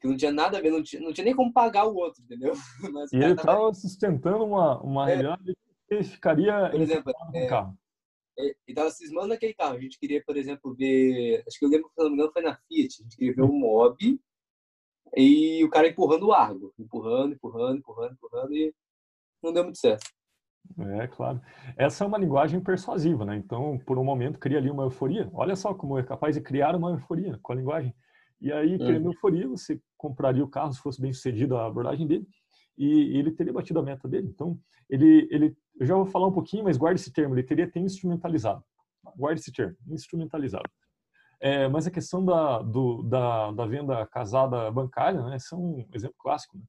[0.00, 2.22] Que não tinha nada a ver, não tinha, não tinha nem como pagar o outro,
[2.22, 2.52] entendeu?
[2.94, 5.14] Mas o E ele tava- estava sustentando uma, uma É.
[5.16, 5.54] realidade
[5.88, 7.76] que ele ficaria Por exemplo, é, carro.
[8.38, 9.76] E e tava cismando naquele carro.
[9.76, 11.42] A gente queria, por exemplo, ver.
[11.46, 13.00] Acho que eu lembro que, se não me engano, foi na Fiat.
[13.00, 14.20] A gente queria ver um mob
[15.16, 16.74] e o cara empurrando o Argo.
[16.78, 18.74] Empurrando, empurrando, empurrando, empurrando e
[19.42, 20.06] não deu muito certo.
[20.78, 21.40] É, claro.
[21.76, 23.36] Essa é uma linguagem persuasiva, né?
[23.36, 25.28] Então, por um momento, cria ali uma euforia.
[25.32, 27.94] Olha só como é capaz de criar uma euforia com a linguagem.
[28.40, 32.26] E aí, criando euforia, você compraria o carro se fosse bem sucedido a abordagem dele
[32.76, 34.28] e ele teria batido a meta dele.
[34.28, 37.70] Então, ele, ele, eu já vou falar um pouquinho, mas guarde esse termo, ele teria
[37.70, 38.62] ter instrumentalizado.
[39.16, 40.68] Guarde esse termo, instrumentalizado.
[41.40, 46.16] É, mas a questão da, do, da, da venda casada bancária, né, é um exemplo
[46.18, 46.64] clássico, né?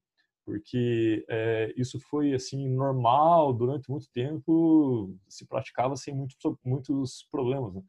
[0.47, 7.73] Porque é, isso foi assim normal durante muito tempo, se praticava sem muitos, muitos problemas.
[7.73, 7.81] Né?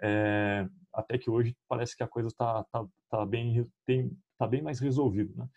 [0.00, 4.62] É, até que hoje parece que a coisa está tá, tá bem, tem, tá bem
[4.62, 5.34] mais resolvida.
[5.34, 5.48] Né?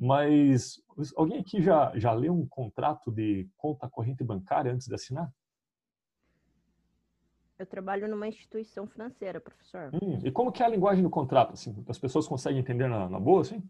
[0.00, 0.82] Mas
[1.14, 5.30] alguém aqui já, já leu um contrato de conta corrente bancária antes de assinar?
[7.58, 9.90] Eu trabalho numa instituição financeira, professor.
[9.92, 11.52] Hum, e como que é a linguagem do contrato?
[11.52, 13.62] Assim, as pessoas conseguem entender na, na boa, assim?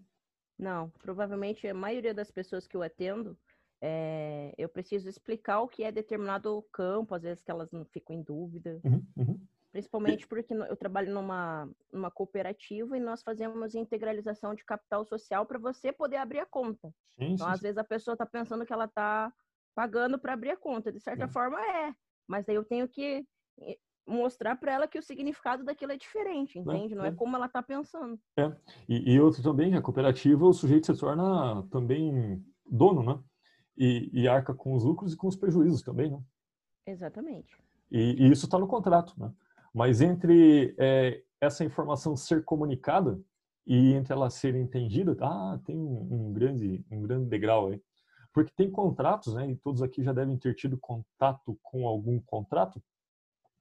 [0.58, 3.38] Não, provavelmente a maioria das pessoas que eu atendo,
[3.80, 8.16] é, eu preciso explicar o que é determinado campo, às vezes que elas não ficam
[8.16, 8.80] em dúvida.
[8.84, 9.46] Uhum, uhum.
[9.70, 15.58] Principalmente porque eu trabalho numa, numa cooperativa e nós fazemos integralização de capital social para
[15.58, 16.88] você poder abrir a conta.
[17.18, 19.32] Sim, Então, sim, às vezes a pessoa está pensando que ela está
[19.74, 20.90] pagando para abrir a conta.
[20.90, 21.28] De certa É.
[21.28, 21.94] forma é,
[22.26, 23.24] mas daí eu tenho que
[24.08, 26.94] mostrar para ela que o significado daquilo é diferente, entende?
[26.94, 27.12] Não é é.
[27.12, 28.18] como ela está pensando.
[28.88, 33.20] E, e outro também, a cooperativa, o sujeito se torna também dono, né?
[33.76, 36.20] E, e arca com os lucros e com os prejuízos também, né?
[36.86, 37.56] Exatamente.
[37.90, 39.32] E, e isso está no contrato, né?
[39.72, 43.20] Mas entre é, essa informação ser comunicada
[43.66, 47.82] e entre ela ser entendida, ah, tem um, um grande, um grande degrau aí.
[48.32, 49.50] Porque tem contratos, né?
[49.50, 52.82] E todos aqui já devem ter tido contato com algum contrato.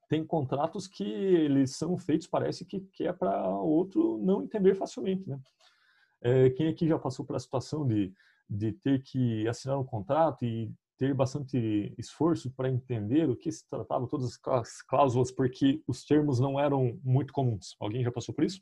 [0.08, 5.28] Tem contratos que eles são feitos, parece que, que é para outro não entender facilmente,
[5.28, 5.40] né?
[6.22, 8.12] É, quem aqui já passou pela situação de,
[8.50, 13.68] de ter que assinar um contrato e ter bastante esforço para entender o que se
[13.70, 17.76] tratava, todas as cláusulas, porque os termos não eram muito comuns.
[17.80, 18.62] Alguém já passou por isso?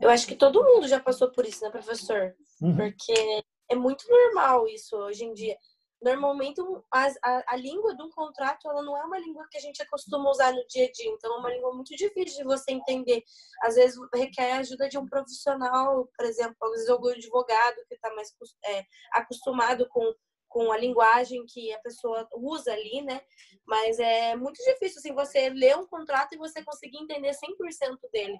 [0.00, 2.34] Eu acho que todo mundo já passou por isso, né, professor?
[2.60, 2.76] Uhum.
[2.76, 5.56] Porque é muito normal isso hoje em dia.
[6.02, 9.60] Normalmente, as- a, a língua de um contrato, ela não é uma língua que a
[9.60, 11.08] gente acostuma usar no dia a dia.
[11.08, 13.22] Então, é uma língua muito difícil de você entender.
[13.62, 17.94] Às vezes, requer a ajuda de um profissional, por exemplo, às vezes algum advogado que
[17.94, 18.30] está mais
[18.64, 20.12] é, acostumado com,
[20.52, 23.20] com a linguagem que a pessoa usa ali, né?
[23.66, 28.38] Mas é muito difícil, assim, você ler um contrato e você conseguir entender 100% dele.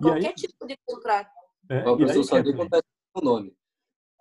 [0.00, 1.30] E Qualquer aí, tipo de contrato.
[1.70, 2.56] é, e professor só deu Kathleen?
[2.56, 2.82] contar
[3.14, 3.56] o nome.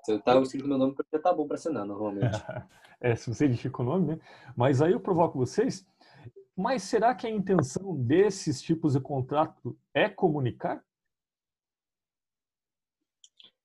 [0.03, 2.25] Se eu tava escrito meu nome, já tá bom para assinar, normalmente.
[3.01, 4.19] é, se você edifica o nome, né?
[4.55, 5.85] Mas aí eu provoco vocês.
[6.55, 10.81] Mas será que a intenção desses tipos de contrato é comunicar?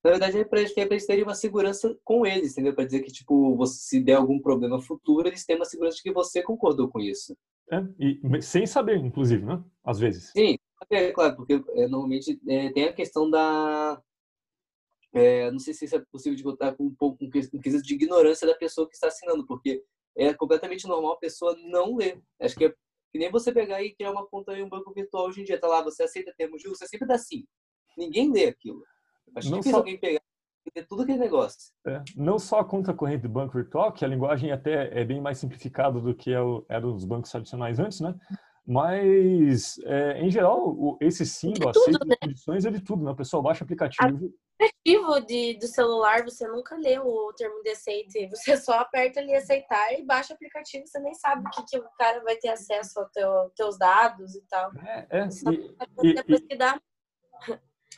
[0.03, 2.75] Na verdade, é para eles terem uma segurança com eles, entendeu?
[2.75, 6.03] Para dizer que, tipo, você, se der algum problema futuro, eles têm uma segurança de
[6.03, 7.37] que você concordou com isso.
[7.71, 9.63] É, e, sem saber, inclusive, né?
[9.85, 10.33] Às vezes.
[10.33, 10.57] Sim,
[10.91, 14.03] é claro, porque é, normalmente é, tem a questão da.
[15.13, 17.83] é, não sei se isso é possível de botar com um pouco um um quesito
[17.83, 19.85] de ignorância da pessoa que está assinando, porque
[20.17, 22.21] é completamente normal a pessoa não ler.
[22.41, 22.75] Acho que é
[23.13, 25.61] que nem você pegar e criar uma conta em um banco virtual hoje em dia.
[25.61, 27.45] Tá lá, você aceita termo de uso, você sempre dá sim.
[27.99, 28.83] Ninguém lê aquilo.
[29.35, 30.21] Acho Não difícil só- alguém pegar
[30.67, 31.73] e ler tudo aquele negócio.
[31.87, 35.21] É, não só a conta corrente do banco virtual, que a linguagem até é bem
[35.21, 38.15] mais simplificada do que é o- era os bancos tradicionais antes, né?
[38.67, 42.17] Mas, é, em geral, o, esse tudo, aceito né?
[42.21, 43.11] condições é de tudo, né?
[43.11, 44.33] O pessoal baixa o aplicativo.
[44.61, 48.29] aplicativo de, do celular, você nunca lê o termo de aceite.
[48.31, 51.89] Você só aperta ali aceitar e baixa o aplicativo, você nem sabe que, que o
[51.99, 54.71] cara vai ter acesso aos teu, teus dados e tal.
[54.77, 56.81] É, é, e, e- depois que dá.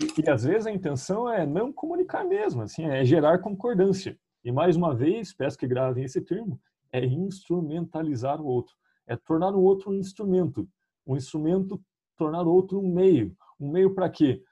[0.00, 4.18] E, às vezes a intenção é não comunicar mesmo, assim, é gerar concordância.
[4.44, 6.60] E mais uma vez, peço que gravem esse termo,
[6.92, 8.74] é instrumentalizar o outro.
[9.06, 10.68] É tornar o outro um instrumento.
[11.06, 11.80] Um instrumento,
[12.16, 13.36] tornar o outro um meio.
[13.60, 14.42] Um meio para quê?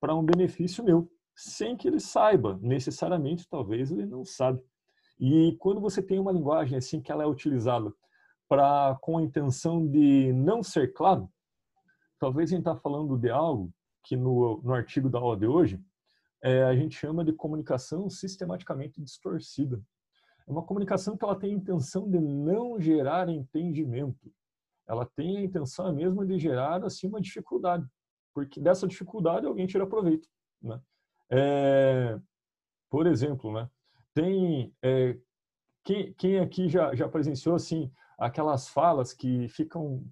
[0.00, 2.58] Para um benefício meu, sem que ele saiba.
[2.62, 4.60] Necessariamente, talvez ele não sabe.
[5.18, 7.92] E quando você tem uma linguagem assim que ela é utilizada
[8.48, 11.28] para com a intenção de não ser claro,
[12.18, 13.72] talvez a gente está falando de algo
[14.04, 15.82] que no, no artigo da aula de hoje
[16.42, 19.82] é, a gente chama de comunicação sistematicamente distorcida.
[20.46, 24.30] É uma comunicação que ela tem a intenção de não gerar entendimento.
[24.86, 27.86] Ela tem a intenção mesmo de gerar assim uma dificuldade,
[28.34, 30.28] porque dessa dificuldade alguém tira proveito.
[30.60, 30.78] Né?
[31.30, 32.20] É,
[32.90, 33.68] por exemplo, né?
[34.12, 35.18] Tem é,
[35.82, 40.04] quem, quem aqui já, já presenciou assim aquelas falas que ficam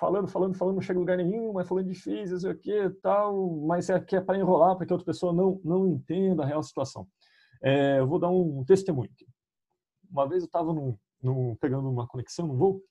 [0.00, 3.50] falando, falando, falando, não chega a lugar nenhum, mas falando difícil, sei o que, tal,
[3.66, 6.46] mas é que é para enrolar, para que a outra pessoa não não entenda a
[6.46, 7.06] real situação.
[7.62, 9.26] É, eu vou dar um testemunho aqui.
[10.10, 10.74] Uma vez eu estava
[11.60, 12.82] pegando uma conexão no voo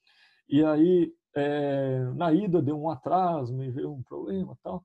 [0.47, 4.83] e aí é, na ida deu um atraso, me veio um problema, tal,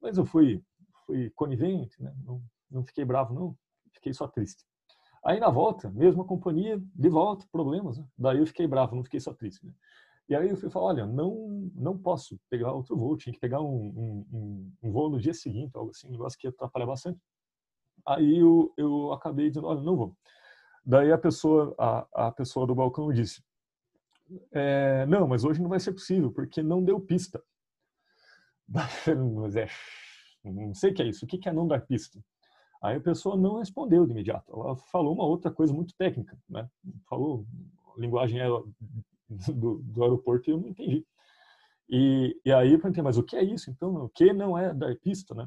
[0.00, 0.62] mas eu fui
[1.04, 2.12] fui conivente, né?
[2.24, 3.56] não, não fiquei bravo não,
[3.92, 4.64] fiquei só triste.
[5.24, 7.98] Aí na volta, mesma companhia, de volta, problemas.
[7.98, 8.06] Né?
[8.16, 9.66] Daí eu fiquei bravo, não fiquei só triste.
[9.66, 9.72] Né?
[10.28, 13.60] E aí eu fui falar, olha, não não posso pegar outro voo, tinha que pegar
[13.60, 17.20] um, um, um voo no dia seguinte, algo assim, um negócio que ia atrapalhar bastante.
[18.04, 20.16] Aí eu, eu acabei dizendo, olha, não vou.
[20.84, 23.42] Daí a pessoa, a, a pessoa do balcão disse,
[24.52, 27.42] é, não, mas hoje não vai ser possível, porque não deu pista.
[28.68, 29.68] Mas é,
[30.44, 31.24] não sei o que é isso.
[31.24, 32.18] O que é não dar pista?
[32.82, 34.52] Aí a pessoa não respondeu de imediato.
[34.52, 36.68] Ela falou uma outra coisa muito técnica, né?
[37.08, 37.46] Falou
[37.96, 38.40] linguagem
[39.54, 41.04] do, do aeroporto e eu não entendi.
[41.88, 43.70] E, e aí eu perguntei, mas o que é isso?
[43.70, 45.46] Então, o que não é dar pista, né?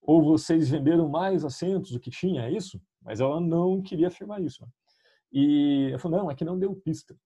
[0.00, 2.80] Ou vocês venderam mais assentos do que tinha, é isso?
[3.00, 4.62] Mas ela não queria afirmar isso.
[4.62, 4.68] Né?
[5.32, 7.16] E ela falou, não, é que não deu pista.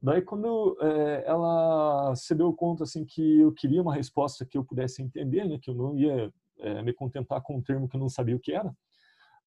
[0.00, 4.64] Daí, quando é, ela se deu conta assim que eu queria uma resposta que eu
[4.64, 8.00] pudesse entender, né, que eu não ia é, me contentar com um termo que eu
[8.00, 8.74] não sabia o que era,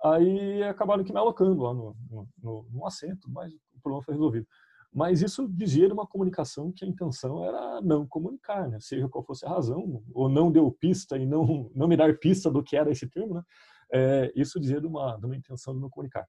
[0.03, 1.95] aí acabaram que me alocando lá no,
[2.41, 4.47] no, no assento, mas o problema foi resolvido.
[4.91, 8.79] Mas isso dizia de uma comunicação que a intenção era não comunicar, né?
[8.79, 12.49] seja qual fosse a razão, ou não deu pista e não, não me dar pista
[12.49, 13.43] do que era esse termo, né?
[13.91, 16.27] É, isso dizia de uma, de uma intenção de não comunicar.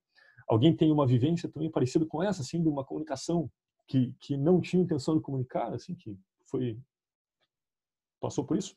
[0.48, 3.50] Alguém tem uma vivência também parecida com essa, assim, de uma comunicação
[3.86, 6.78] que, que não tinha intenção de comunicar, assim, que foi
[8.20, 8.76] passou por isso?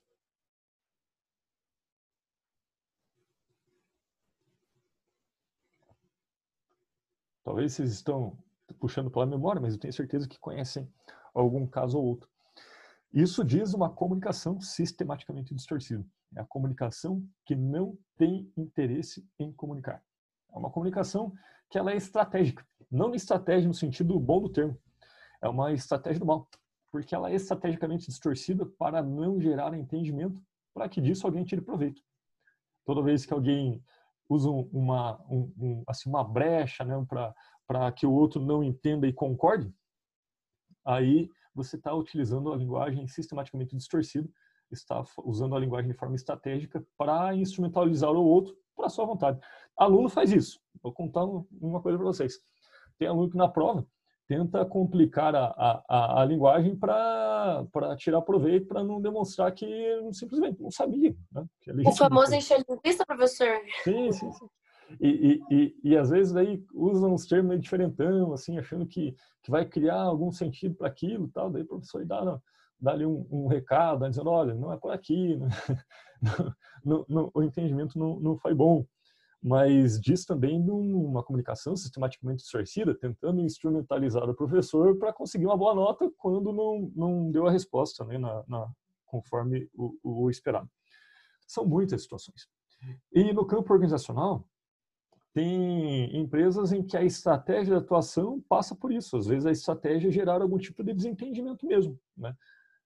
[7.44, 8.38] Talvez vocês estão
[8.84, 10.92] puxando pela memória, mas eu tenho certeza que conhecem
[11.34, 12.30] algum caso ou outro.
[13.14, 16.06] Isso diz uma comunicação sistematicamente distorcida.
[16.36, 20.04] É a comunicação que não tem interesse em comunicar.
[20.54, 21.32] É uma comunicação
[21.70, 22.68] que ela é estratégica.
[22.92, 24.78] Não estratégia no sentido bom do termo.
[25.42, 26.50] É uma estratégia do mal.
[26.92, 32.02] Porque ela é estrategicamente distorcida para não gerar entendimento, para que disso alguém tire proveito.
[32.84, 33.82] Toda vez que alguém
[34.28, 37.34] usa uma, um, um, assim, uma brecha né, para
[37.96, 39.74] que o outro não entenda e concorde,
[40.86, 44.28] aí você está utilizando a linguagem sistematicamente distorcida,
[44.72, 49.40] está usando a linguagem de forma estratégica para instrumentalizar o outro para sua vontade.
[49.78, 50.60] Aluno faz isso.
[50.82, 52.40] Vou contar uma coisa para vocês.
[52.98, 53.86] Tem aluno que na prova
[54.28, 59.68] tenta complicar a, a, a linguagem para tirar proveito, para não demonstrar que
[60.12, 61.16] simplesmente não sabia.
[61.32, 61.46] Né?
[61.86, 63.60] o famoso encher linguiça, professor?
[63.84, 64.48] Sim, sim, sim.
[65.00, 69.52] E, e, e, e, às vezes daí usam uns termos diferentão, assim, achando que, que
[69.52, 72.40] vai criar algum sentido para aquilo tal, daí o professor dá,
[72.80, 75.40] dá ali um, um recado, dizendo, olha, não é por aqui,
[76.84, 78.86] no, no, o entendimento não, não foi bom
[79.44, 85.58] mas diz também de uma comunicação sistematicamente distorcida, tentando instrumentalizar o professor para conseguir uma
[85.58, 88.72] boa nota quando não, não deu a resposta né, na, na
[89.06, 90.70] conforme o, o, esperado.
[91.46, 92.48] São muitas situações.
[93.14, 94.48] E no campo organizacional,
[95.34, 99.18] tem empresas em que a estratégia de atuação passa por isso.
[99.18, 102.36] Às vezes a estratégia é gerar algum tipo de desentendimento mesmo, né?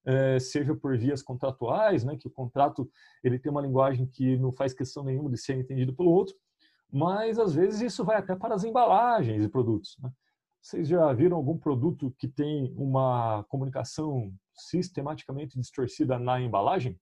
[0.06, 2.90] É, seja por vias contratuais, né, que o contrato
[3.22, 6.34] ele tem uma linguagem que não faz questão nenhuma de ser entendido pelo outro,
[6.90, 9.98] mas às vezes isso vai até para as embalagens de produtos.
[10.02, 10.10] Né?
[10.62, 16.98] Vocês já viram algum produto que tem uma comunicação sistematicamente distorcida na embalagem?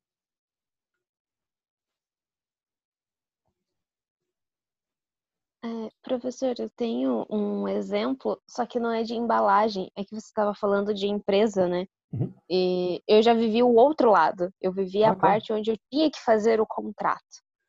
[5.66, 10.28] É, professor, eu tenho um exemplo, só que não é de embalagem, é que você
[10.28, 11.88] estava falando de empresa, né?
[12.14, 12.32] Uhum.
[12.48, 14.54] E eu já vivi o outro lado.
[14.62, 17.24] Eu vivi ah, a parte onde eu tinha que fazer o contrato.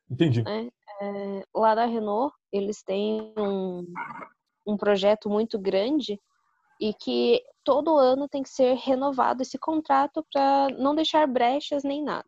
[0.09, 0.43] Entendi.
[0.43, 0.69] Né?
[1.01, 3.83] É, lá da Renault, eles têm um,
[4.65, 6.19] um projeto muito grande
[6.79, 12.03] e que todo ano tem que ser renovado esse contrato para não deixar brechas nem
[12.03, 12.27] nada.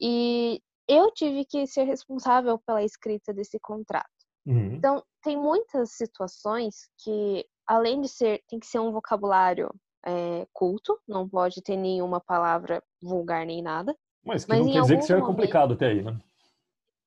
[0.00, 4.13] E eu tive que ser responsável pela escrita desse contrato.
[4.46, 4.74] Uhum.
[4.74, 9.70] Então, tem muitas situações que, além de ser, tem que ser um vocabulário
[10.04, 13.96] é, culto, não pode ter nenhuma palavra vulgar nem nada.
[14.24, 15.26] Mas que mas não quer dizer que seja momento...
[15.26, 16.18] complicado até aí, né?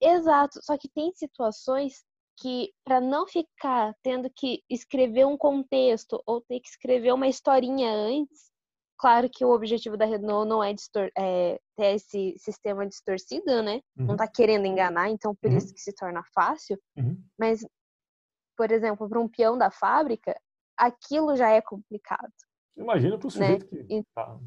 [0.01, 0.59] Exato.
[0.63, 2.03] Só que tem situações
[2.39, 7.91] que, para não ficar tendo que escrever um contexto ou ter que escrever uma historinha
[7.91, 8.51] antes,
[8.97, 10.73] claro que o objetivo da Renault não é,
[11.17, 13.81] é ter esse sistema distorcido, né?
[13.97, 14.07] Uhum.
[14.07, 15.57] Não tá querendo enganar, então por Uhum.
[15.57, 16.79] isso que se torna fácil.
[16.97, 17.21] Uhum.
[17.39, 17.65] Mas,
[18.57, 20.39] por exemplo, para um peão da fábrica,
[20.77, 22.31] aquilo já é complicado.
[22.75, 23.31] Imagina para o Né?
[23.31, 24.37] sujeito que E- tá.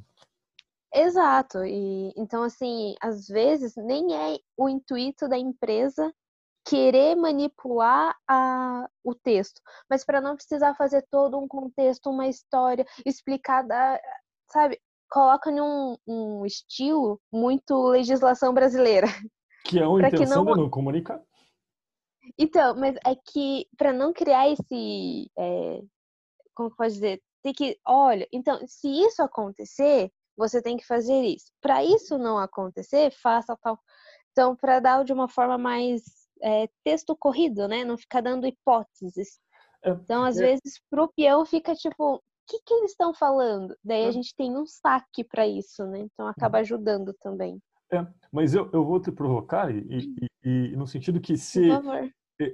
[0.93, 1.65] Exato.
[1.65, 6.13] E então assim, às vezes nem é o intuito da empresa
[6.67, 12.85] querer manipular a, o texto, mas para não precisar fazer todo um contexto, uma história,
[13.07, 14.01] explicar da,
[14.51, 14.81] sabe,
[15.11, 19.07] coloca em um, estilo muito legislação brasileira.
[19.65, 21.21] Que é uma intenção não- de não comunicar.
[22.39, 25.81] Então, mas é que para não criar esse, é,
[26.55, 31.23] como que pode dizer, tem que, olha, então, se isso acontecer, você tem que fazer
[31.23, 31.53] isso.
[31.61, 33.79] Para isso não acontecer, faça tal.
[34.33, 36.03] Então, para dar de uma forma mais
[36.43, 37.85] é, texto corrido, né?
[37.85, 39.41] Não ficar dando hipóteses.
[39.85, 40.43] É, Então, às é.
[40.43, 43.77] vezes, pro peão fica tipo, que, que eles estão falando?
[43.85, 44.09] Daí É.
[44.09, 46.01] a gente tem um saque para isso, né?
[46.01, 47.61] Então acaba ajudando também.
[47.93, 51.69] É, mas eu, eu vou te provocar e, e- e- e no sentido que se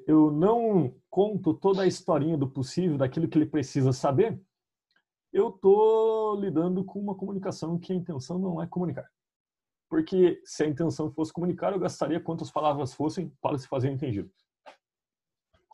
[0.07, 4.41] eu não conto toda a historinha do possível, daquilo que ele precisa saber,
[5.33, 9.09] eu tô lidando com uma comunicação que a intenção não é comunicar.
[9.89, 14.31] Porque se a intenção fosse comunicar, eu gastaria quantas palavras fossem para se fazer entendido.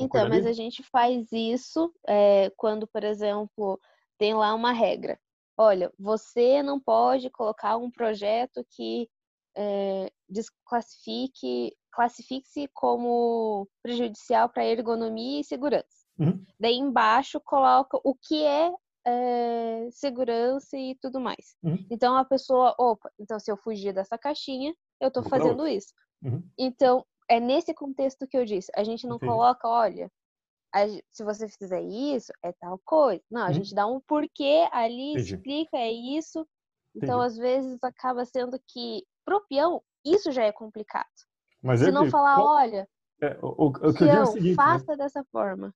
[0.00, 3.78] Então, mas a gente faz isso é, quando, por exemplo,
[4.22, 5.18] tem lá uma regra.
[5.58, 9.08] Olha, você não pode colocar um projeto que
[9.56, 16.06] é, desclassifique, classifique-se como prejudicial para ergonomia e segurança.
[16.20, 16.40] Uhum.
[16.60, 18.72] Daí embaixo coloca o que é,
[19.04, 21.56] é, segurança e tudo mais.
[21.60, 21.84] Uhum.
[21.90, 25.92] Então a pessoa, opa, então se eu fugir dessa caixinha, eu estou fazendo isso.
[26.22, 26.48] Uhum.
[26.56, 28.70] Então, é nesse contexto que eu disse.
[28.76, 29.32] A gente não Entendi.
[29.32, 30.08] coloca, olha,
[31.10, 33.22] se você fizer isso, é tal coisa.
[33.30, 33.54] Não, a Uhum.
[33.54, 35.34] gente dá um porquê ali, Entendi.
[35.34, 36.46] explica, é isso.
[36.94, 37.26] Então, Entendi.
[37.26, 41.06] às vezes, acaba sendo que, pro peão, isso já é complicado.
[41.62, 42.88] Mas Se é não que- falar, olha,
[43.22, 44.54] é, o, o- o que eu digo é o seguinte, né?
[44.64, 45.74] faça dessa forma.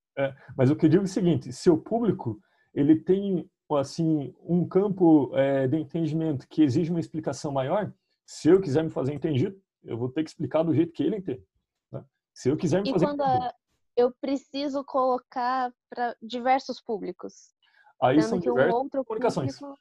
[0.57, 2.41] Mas o que eu digo é o seguinte: seu público
[2.75, 7.93] ele tem assim um campo é, de entendimento que exige uma explicação maior.
[8.25, 11.17] Se eu quiser me fazer entendido, eu vou ter que explicar do jeito que ele
[11.17, 11.47] entende.
[11.93, 12.05] né?
[12.35, 13.55] Se eu quiser me E fazer quando entendido, a-
[13.97, 17.55] eu preciso colocar para diversos públicos.
[18.01, 19.59] aí são que um diversas outro comunicações.
[19.59, 19.81] público.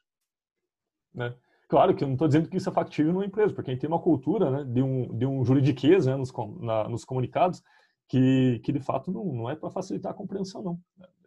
[1.14, 1.36] né?
[1.68, 3.80] Claro que eu não estou dizendo que isso é factível numa empresa, porque a gente
[3.80, 7.60] tem uma cultura né, de, um, de um juridiquês né, nos, na- nos comunicados
[8.08, 10.80] que, que de fato não, não é para facilitar a compreensão, não.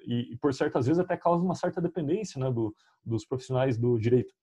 [0.06, 2.74] E, e por certas vezes até causa uma certa dependência né, do,
[3.04, 4.34] dos profissionais do direito.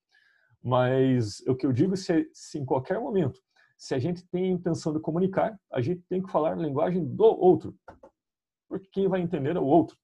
[0.62, 3.40] Mas o que eu digo é se, se em qualquer momento,
[3.78, 7.05] se a gente tem a intenção de comunicar, a gente tem que falar a linguagem
[7.07, 7.74] do outro.
[8.69, 9.97] Porque quem vai entender é o outro.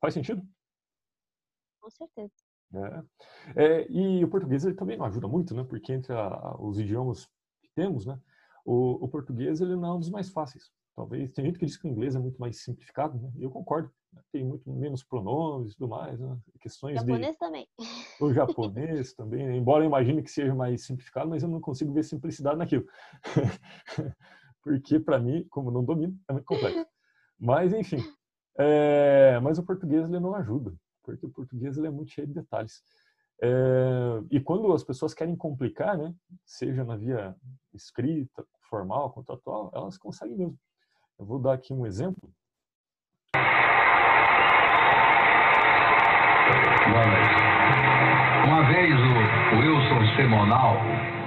[0.00, 0.42] Faz sentido?
[1.80, 2.32] Com certeza.
[2.72, 3.02] É.
[3.82, 5.64] É, e o português ele também não ajuda muito, né?
[5.64, 7.26] Porque entre a- os idiomas
[7.62, 8.18] que temos, né?
[8.64, 10.70] O, o português ele não é um dos mais fáceis.
[10.94, 13.32] Talvez tem gente que diz que o inglês é muito mais simplificado, né?
[13.36, 13.90] E eu concordo.
[14.12, 14.22] né?
[14.30, 16.38] Tem muito menos pronomes e tudo mais, né?
[16.60, 17.66] Questões Japonês também.
[17.78, 19.46] de o japonês também.
[19.48, 19.56] né?
[19.56, 22.86] Embora eu imagine que seja mais simplificado, mas eu não consigo ver simplicidade naquilo,
[24.62, 26.86] porque para mim, como não domino, é muito complexo.
[27.40, 28.02] Mas enfim,
[28.58, 30.72] é, mas o português ele não ajuda
[31.10, 32.82] porque o português ele é muito cheio de detalhes.
[33.42, 33.48] É,
[34.30, 36.14] e quando as pessoas querem complicar, né,
[36.44, 37.34] seja na via
[37.72, 40.58] escrita, formal, contratual, elas conseguem mesmo.
[41.18, 42.30] Eu vou dar aqui um exemplo.
[48.46, 50.76] Uma vez o Wilson Semonal,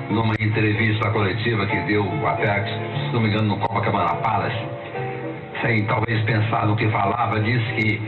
[0.09, 2.65] numa entrevista coletiva que deu até,
[3.07, 4.55] se não me engano, no Copacabana Palace,
[5.63, 8.01] sem talvez pensar no que falava, disse que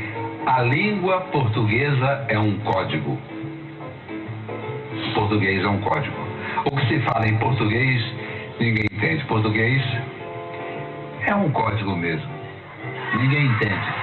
[0.45, 3.17] a língua portuguesa é um código.
[5.13, 6.15] Português é um código.
[6.65, 8.03] O que se fala em português,
[8.59, 9.23] ninguém entende.
[9.25, 9.81] Português
[11.25, 12.29] é um código mesmo.
[13.17, 13.93] Ninguém entende.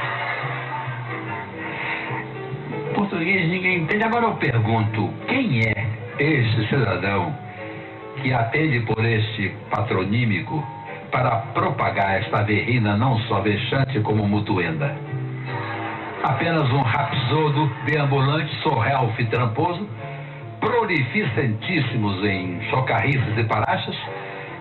[2.94, 4.02] Português ninguém entende.
[4.04, 5.86] Agora eu pergunto, quem é
[6.18, 7.36] este cidadão
[8.22, 10.64] que atende por este patronímico
[11.12, 14.92] para propagar esta verrina não só vexante como mutuenda?
[16.22, 19.88] apenas um rapsodo, deambulante, sorrelf e tramposo,
[20.60, 23.96] prolificentíssimos em chocarrices e parachas,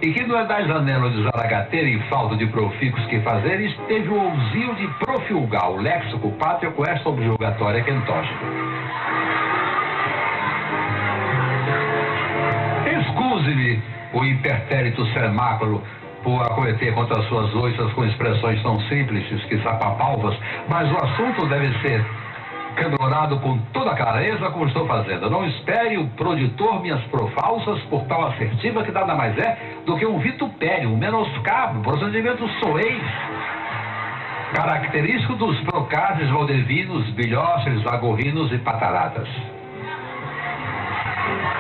[0.02, 4.10] e que não é das janelas de zaragateira e falta de profícuos que fazer, teve
[4.10, 8.30] o ousio de profilgar o léxico pátrio com esta objugatória quentosa.
[12.88, 13.84] Excuse-me
[14.14, 15.84] o hipertérito semáculo
[16.24, 20.38] por acometer contra suas oiças com expressões tão simples que sapapalvas,
[20.69, 22.05] mas o assunto deve ser
[22.76, 25.30] canonado com toda clareza como estou fazendo.
[25.30, 30.05] Não espere o proditor minhas profalsas por tal assertiva que nada mais é do que
[30.05, 33.03] um vitupério, um menoscabo, procedimento soez,
[34.53, 39.28] característico dos procases valdevinos, bilhóceres, agorrinos e pataratas.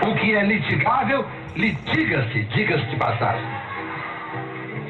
[0.07, 3.60] O que é litigável, litiga-se, diga-se de passagem.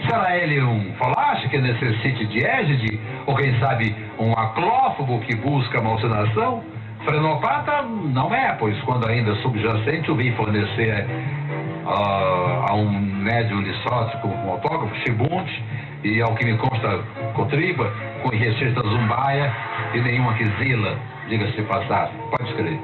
[0.07, 2.99] Será ele um falache que necessite de égide?
[3.25, 6.63] Ou quem sabe um aclófobo que busca malsinação?
[7.03, 11.05] Frenopata não é, pois quando ainda subjacente o vi fornecer
[11.85, 15.63] uh, a um médium lissótico, um autógrafo, chibunte,
[16.03, 16.99] e ao que me consta,
[17.33, 17.91] cotriba,
[18.23, 19.53] com receita zumbaia
[19.93, 20.97] e nenhuma quizila,
[21.27, 22.15] diga-se de passagem.
[22.29, 22.79] Pode escrever.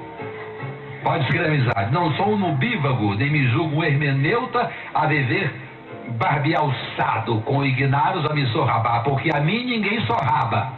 [1.04, 1.94] Pode escrever, amizade.
[1.94, 5.52] Não sou um nubívago, nem me julgo um hermeneuta a dever
[6.12, 10.72] barbealçado com ignaros a me sorrabar, porque a mim ninguém sorraba.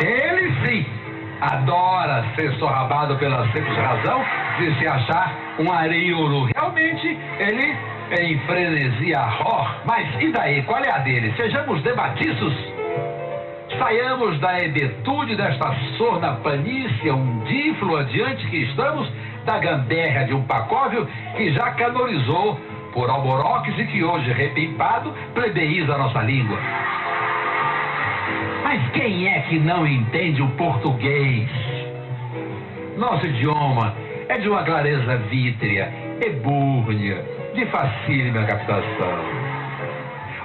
[0.00, 0.86] Ele sim
[1.40, 4.24] adora ser sorrabado pela simples razão
[4.58, 6.48] de se achar um areiro.
[6.54, 7.76] Realmente, ele
[8.10, 9.68] é em frenesia ror.
[9.84, 10.62] Mas e daí?
[10.62, 11.32] Qual é a dele?
[11.36, 12.54] Sejamos debatiços.
[13.78, 19.08] Saiamos da hebetude desta sorna panícia undíflua diante que estamos
[19.48, 22.60] da gamberra de um pacóvio que já canorizou
[22.92, 26.58] por alboroques e que hoje, repimpado, plebeiza a nossa língua.
[28.62, 31.48] Mas quem é que não entende o português?
[32.98, 33.94] Nosso idioma
[34.28, 35.90] é de uma clareza vítrea,
[36.20, 37.24] ebúrnia,
[37.54, 39.38] de facílima captação.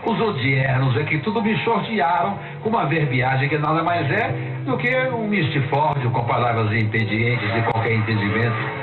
[0.06, 4.34] Os odiernos é que tudo me shortearam com uma verbiagem que nada mais é
[4.66, 8.83] do que um mistifórdio com palavras impedientes de qualquer entendimento.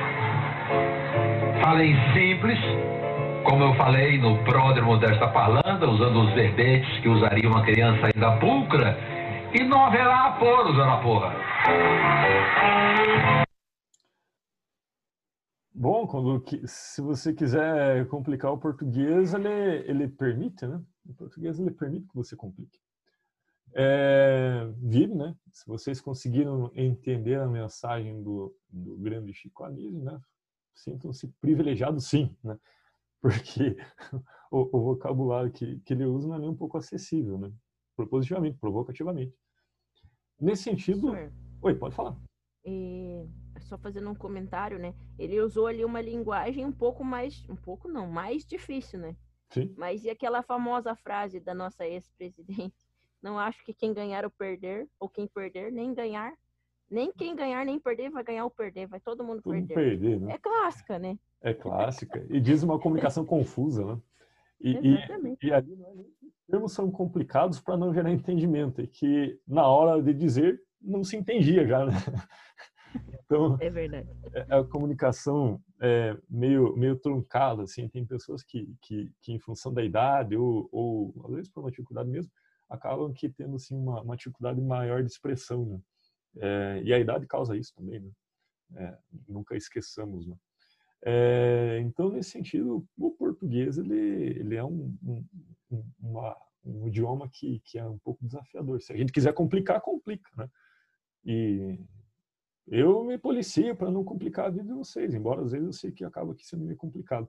[1.63, 2.59] Falei simples,
[3.45, 8.39] como eu falei no pródromo desta parlanda, usando os verbetes que usaria uma criança ainda
[8.39, 8.97] pulcra,
[9.53, 11.35] e não haverá aporos na porra.
[15.75, 19.49] Bom, quando, se você quiser complicar o português, ele,
[19.87, 20.81] ele permite, né?
[21.07, 22.79] O português ele permite que você complique.
[23.75, 25.35] É, vive, né?
[25.53, 30.19] Se vocês conseguiram entender a mensagem do, do grande Chico Anísio, né?
[30.83, 32.59] Sintam-se privilegiados, sim, né?
[33.21, 33.77] Porque
[34.51, 37.53] o, o, vocabulário que, que ele usa não é nem um pouco acessível, né?
[37.97, 39.35] Propositivamente, provocativamente.
[40.41, 41.13] Nesse sentido...
[41.63, 42.17] Oi, pode falar.
[42.65, 43.29] E
[43.61, 44.95] só fazendo um comentário, né?
[45.19, 49.17] Ele usou ali uma linguagem um pouco mais, um pouco não, mais difícil, né?
[49.51, 49.75] Sim.
[49.77, 52.75] Mas e aquela famosa frase da nossa ex-presidente?
[53.23, 56.33] Não acho que quem ganhar ou perder, ou quem perder, nem ganhar,
[56.91, 59.75] nem quem ganhar nem perder vai ganhar ou perder, vai todo mundo Tudo perder.
[59.75, 60.35] perder né?
[60.35, 61.19] É clássica, né?
[61.41, 62.27] É clássica.
[62.29, 64.01] E diz uma comunicação confusa, né?
[64.61, 65.47] E, Exatamente.
[65.47, 69.67] e, e ali é os termos são complicados para não gerar entendimento, e que na
[69.67, 71.93] hora de dizer não se entendia já, né?
[73.25, 74.09] Então, É verdade.
[74.35, 79.73] é a comunicação é meio meio truncada, assim, tem pessoas que, que, que em função
[79.73, 82.33] da idade ou, ou às vezes por uma dificuldade mesmo,
[82.69, 85.81] acabam que tendo assim uma, uma dificuldade maior de expressão, né?
[86.39, 88.11] É, e a idade causa isso também, né?
[88.77, 90.37] É, nunca esqueçamos, né?
[91.03, 93.99] É, então, nesse sentido, o português ele,
[94.39, 98.81] ele é um, um, uma, um idioma que, que é um pouco desafiador.
[98.81, 100.49] Se a gente quiser complicar, complica, né?
[101.25, 101.79] E
[102.67, 105.93] eu me policio para não complicar a vida de vocês, embora às vezes eu sei
[105.93, 107.29] que acaba aqui sendo meio complicado.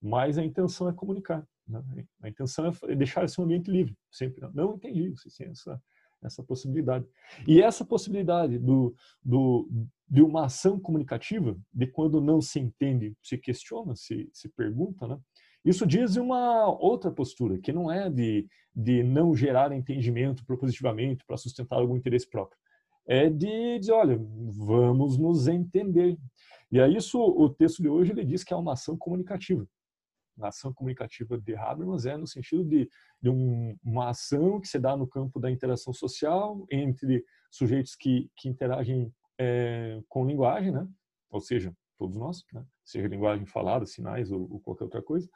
[0.00, 1.46] Mas a intenção é comunicar.
[1.66, 1.82] Né?
[2.22, 3.96] A intenção é deixar esse ambiente livre.
[4.10, 5.82] Sempre não entendi, vocês têm essa,
[6.26, 7.06] essa possibilidade.
[7.46, 9.68] E essa possibilidade do, do,
[10.08, 15.18] de uma ação comunicativa, de quando não se entende, se questiona, se, se pergunta, né?
[15.64, 21.36] Isso diz uma outra postura, que não é de, de não gerar entendimento propositivamente para
[21.36, 22.56] sustentar algum interesse próprio.
[23.04, 26.16] É de dizer, olha, vamos nos entender.
[26.70, 29.66] E aí isso, o texto de hoje, ele diz que é uma ação comunicativa.
[30.40, 32.88] A ação comunicativa de Habermas é no sentido de,
[33.20, 38.30] de um, uma ação que se dá no campo da interação social entre sujeitos que,
[38.36, 40.86] que interagem é, com linguagem, né?
[41.30, 42.64] ou seja, todos nós, né?
[42.84, 45.28] seja linguagem falada, sinais ou, ou qualquer outra coisa,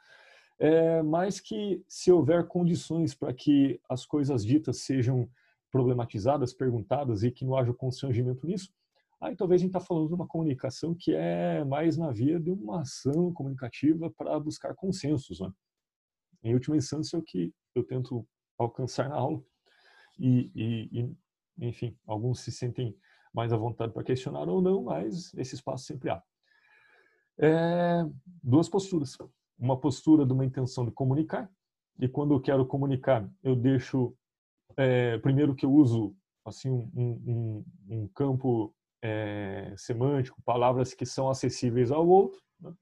[0.59, 5.29] é, mas que se houver condições para que as coisas ditas sejam
[5.71, 8.71] problematizadas, perguntadas e que não haja constrangimento nisso,
[9.21, 12.49] aí talvez a gente está falando de uma comunicação que é mais na via de
[12.49, 15.39] uma ação comunicativa para buscar consensos.
[15.39, 15.51] Né?
[16.43, 19.41] Em última instância, é o que eu tento alcançar na aula.
[20.19, 22.97] E, e, e enfim, alguns se sentem
[23.33, 26.21] mais à vontade para questionar ou não, mas esse espaço sempre há.
[27.37, 28.03] É,
[28.43, 29.17] duas posturas.
[29.57, 31.49] Uma postura de uma intenção de comunicar,
[31.99, 34.15] e quando eu quero comunicar, eu deixo,
[34.75, 41.29] é, primeiro que eu uso assim um, um, um campo é, semântico, palavras que são
[41.29, 42.41] acessíveis ao outro.
[42.59, 42.73] Né?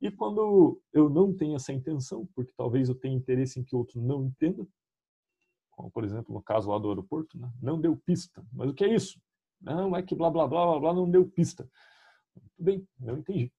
[0.00, 3.78] E quando eu não tenho essa intenção, porque talvez eu tenha interesse em que o
[3.78, 4.66] outro não entenda,
[5.70, 7.50] como por exemplo no caso lá do aeroporto, né?
[7.62, 8.44] não deu pista.
[8.52, 9.20] Mas o que é isso?
[9.60, 11.68] Não, é que blá blá blá blá blá não deu pista.
[12.34, 13.52] Tudo bem, não entendi.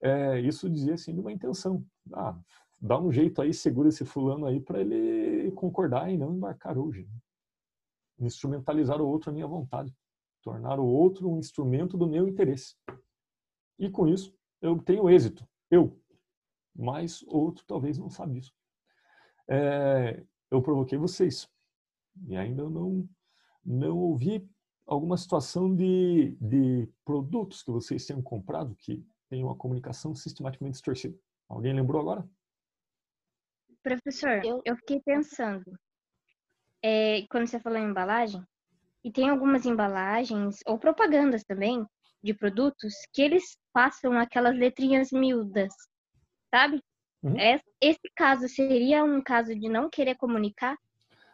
[0.00, 1.84] É, isso dizia assim de uma intenção.
[2.12, 2.38] Ah,
[2.80, 7.08] dá um jeito aí, segura esse fulano aí para ele concordar e não embarcar hoje.
[8.18, 9.94] Instrumentalizar o outro à minha vontade.
[10.42, 12.76] Tornar o outro um instrumento do meu interesse.
[13.78, 15.46] E com isso, eu tenho êxito.
[15.70, 16.00] Eu.
[16.74, 18.52] Mas outro talvez não sabe disso.
[19.48, 21.48] É, eu provoquei vocês.
[22.26, 23.08] E ainda não,
[23.64, 24.48] não ouvi
[24.86, 31.16] alguma situação de, de produtos que vocês tenham comprado que tenham uma comunicação sistematicamente distorcida.
[31.48, 32.28] Alguém lembrou agora?
[33.82, 35.78] Professor, eu, eu fiquei pensando,
[36.82, 38.42] é, quando você falou em embalagem,
[39.08, 41.82] e tem algumas embalagens, ou propagandas também,
[42.22, 45.72] de produtos, que eles passam aquelas letrinhas miúdas,
[46.54, 46.82] sabe?
[47.22, 47.34] Uhum.
[47.80, 50.76] Esse caso seria um caso de não querer comunicar?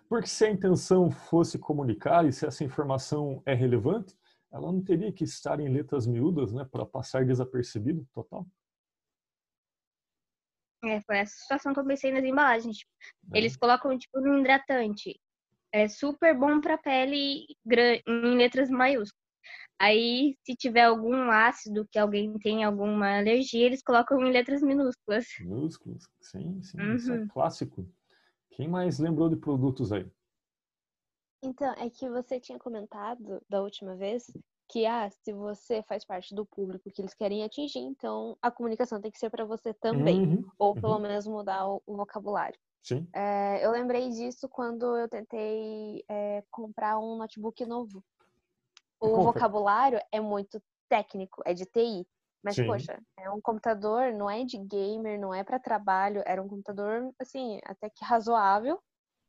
[0.09, 4.17] Porque se a intenção fosse comunicar e se essa informação é relevante,
[4.53, 8.47] ela não teria que estar em letras miúdas, né, para passar desapercebido total.
[10.85, 12.77] É, foi essa situação que eu pensei nas embalagens.
[12.77, 12.93] Tipo,
[13.33, 13.39] é.
[13.39, 15.19] Eles colocam, tipo, um hidratante.
[15.77, 17.47] É super bom para pele
[18.07, 19.25] em letras maiúsculas.
[19.77, 25.27] Aí, se tiver algum ácido que alguém tem alguma alergia, eles colocam em letras minúsculas.
[25.41, 26.79] Minúsculas, sim, sim.
[26.79, 26.95] Uhum.
[26.95, 27.27] Isso é uhum.
[27.27, 27.85] clássico.
[28.51, 30.07] Quem mais lembrou de produtos aí?
[31.43, 34.31] Então, é que você tinha comentado da última vez
[34.71, 39.01] que ah, se você faz parte do público que eles querem atingir, então a comunicação
[39.01, 41.01] tem que ser para você também, uhum, ou pelo uhum.
[41.01, 42.59] menos mudar o, o vocabulário.
[42.85, 43.09] Sim.
[43.15, 48.05] É, eu lembrei disso quando eu tentei é, comprar um notebook novo.
[49.01, 52.07] O vocabulário é muito técnico, é de TI.
[52.43, 52.67] Mas, Sim.
[52.67, 57.11] poxa, é um computador, não é de gamer, não é para trabalho, era um computador,
[57.19, 58.79] assim, até que razoável.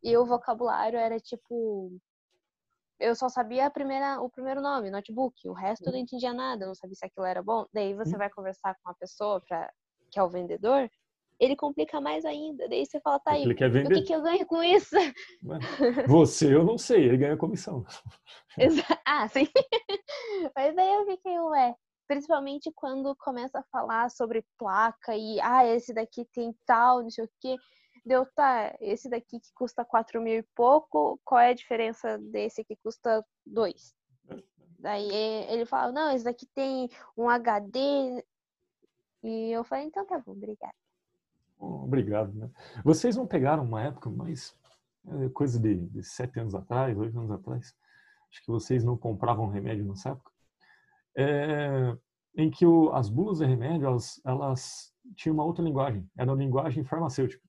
[0.03, 1.97] E o vocabulário era tipo
[2.99, 5.47] eu só sabia a primeira, o primeiro nome, notebook.
[5.49, 6.03] O resto eu não uhum.
[6.03, 7.65] entendia nada, não sabia se aquilo era bom.
[7.73, 8.19] Daí você uhum.
[8.19, 9.71] vai conversar com a pessoa pra,
[10.11, 10.89] que é o vendedor,
[11.39, 12.67] ele complica mais ainda.
[12.67, 14.95] Daí você fala, tá aí, o que, que eu ganho com isso?
[16.07, 17.85] Você, eu não sei, ele ganha comissão.
[19.05, 19.47] ah, sim.
[20.55, 21.75] Mas daí eu fiquei, ué,
[22.07, 27.25] principalmente quando começa a falar sobre placa e, ah, esse daqui tem tal, não sei
[27.25, 27.57] o quê
[28.05, 32.63] deu, tá, esse daqui que custa 4 mil e pouco, qual é a diferença desse
[32.63, 33.95] que custa 2?
[34.77, 35.09] Daí
[35.49, 38.23] ele fala, não, esse daqui tem um HD.
[39.23, 40.75] E eu falei, então tá bom, obrigado.
[41.57, 42.49] Obrigado, né?
[42.83, 44.55] Vocês não pegaram uma época, mas
[45.07, 47.75] é coisa de, de sete anos atrás, oito anos atrás,
[48.29, 50.31] acho que vocês não compravam remédio nessa época,
[51.15, 51.95] é,
[52.35, 56.37] em que o, as bulas de remédio, elas, elas tinham uma outra linguagem, era uma
[56.37, 57.43] linguagem farmacêutica.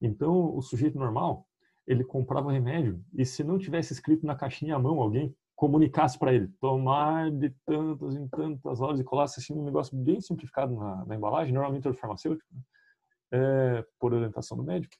[0.00, 1.46] Então, o sujeito normal,
[1.86, 6.32] ele comprava remédio e se não tivesse escrito na caixinha à mão, alguém comunicasse para
[6.32, 11.04] ele, tomar de tantas em tantas horas e colasse assim um negócio bem simplificado na,
[11.04, 12.60] na embalagem, normalmente é farmacêutico, né?
[13.32, 14.94] É, por orientação do médico,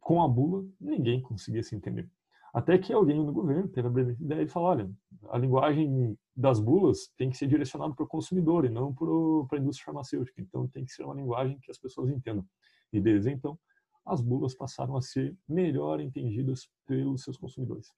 [0.00, 2.10] com a bula, ninguém conseguia se entender.
[2.52, 4.90] Até que alguém no governo teve a brilhante ideia de falar, olha,
[5.30, 9.60] a linguagem das bulas tem que ser direcionada para o consumidor e não para a
[9.60, 10.40] indústria farmacêutica.
[10.40, 12.44] Então, tem que ser uma linguagem que as pessoas entendam.
[12.92, 13.58] E desde então,
[14.04, 17.88] as bulas passaram a ser melhor entendidas pelos seus consumidores.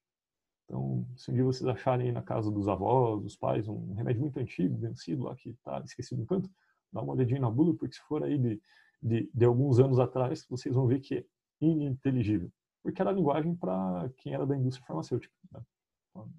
[0.65, 4.39] Então, se um dia vocês acharem na casa dos avós, dos pais, um remédio muito
[4.39, 6.49] antigo, vencido lá, que está esquecido no canto,
[6.93, 8.61] dá uma olhadinha na bula, porque se for aí de,
[9.05, 11.25] de, de alguns anos atrás, vocês vão ver que é
[11.61, 12.51] ininteligível.
[12.81, 15.33] Porque era a linguagem para quem era da indústria farmacêutica.
[15.51, 15.61] Né?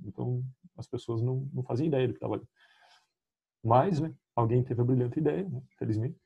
[0.04, 0.44] Então,
[0.76, 2.48] as pessoas não, não faziam ideia do que estava ali.
[3.62, 6.20] Mas, né, alguém teve a brilhante ideia, né, felizmente,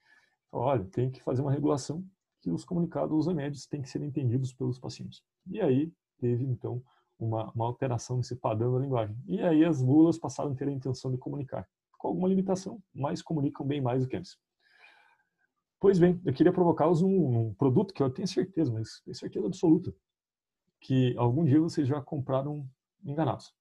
[0.51, 2.05] falou, olha, tem que fazer uma regulação
[2.41, 5.23] que os comunicados os remédios têm que ser entendidos pelos pacientes.
[5.47, 6.83] E aí teve, então,
[7.19, 9.15] uma, uma alteração nesse padrão da linguagem.
[9.27, 11.69] E aí as bulas passaram a ter a intenção de comunicar.
[11.99, 14.39] Com alguma limitação, mas comunicam bem mais do que antes.
[15.81, 17.09] Pois bem, eu queria provocá-los um,
[17.49, 19.95] um, produto que eu tenho certeza, mas tenho certeza absoluta,
[20.79, 22.69] que algum dia vocês já compraram
[23.03, 23.55] enganados.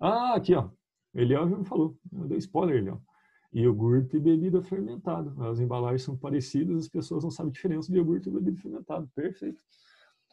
[0.00, 0.70] Ah, aqui, ó.
[1.14, 1.98] Eliel já me falou.
[2.12, 3.02] Eu dei spoiler, Eliel
[3.52, 5.32] iogurte e bebida fermentada.
[5.48, 9.08] As embalagens são parecidas, as pessoas não sabem a diferença de iogurte e bebida fermentada.
[9.14, 9.62] Perfeito.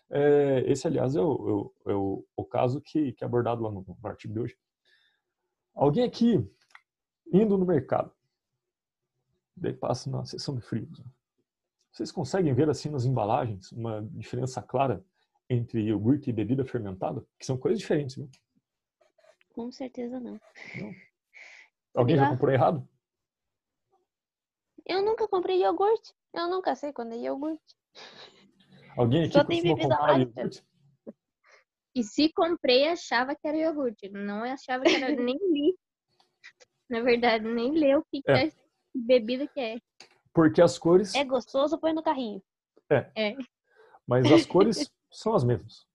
[0.09, 3.71] É, esse, aliás, é o, é o, é o caso que, que é abordado lá
[3.71, 4.57] no, no artigo de hoje.
[5.73, 6.45] Alguém aqui,
[7.31, 8.11] indo no mercado,
[9.55, 11.01] Daí passa na seção de frios.
[11.93, 15.05] Vocês conseguem ver assim nas embalagens uma diferença clara
[15.47, 17.23] entre iogurte e bebida fermentada?
[17.37, 18.27] Que são coisas diferentes, viu?
[19.53, 20.41] Com certeza não.
[21.93, 22.89] Alguém já comprou errado?
[24.83, 26.15] Eu nunca comprei iogurte.
[26.33, 27.75] Eu nunca sei quando é iogurte.
[28.97, 30.23] Alguém aqui Só tem costuma bebida comprar láctea.
[30.41, 30.65] iogurte?
[31.95, 34.09] E se comprei, achava que era iogurte.
[34.09, 35.77] Não achava que era, nem li.
[36.89, 38.47] Na verdade, nem leu o que, que É.
[38.47, 38.51] é
[38.95, 39.77] bebida que é.
[40.33, 42.41] Porque as cores, É gostoso, põe no carrinho.
[42.89, 43.35] É.
[44.07, 45.85] mas as cores são as mesmas.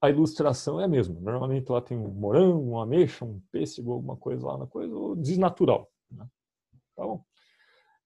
[0.00, 1.20] A ilustração é a mesma.
[1.20, 5.14] Normalmente lá tem um morango, uma ameixa, um pêssego, alguma coisa lá na coisa, ou
[5.14, 5.88] desnatural.
[6.10, 6.26] né?
[6.96, 7.24] Tá bom.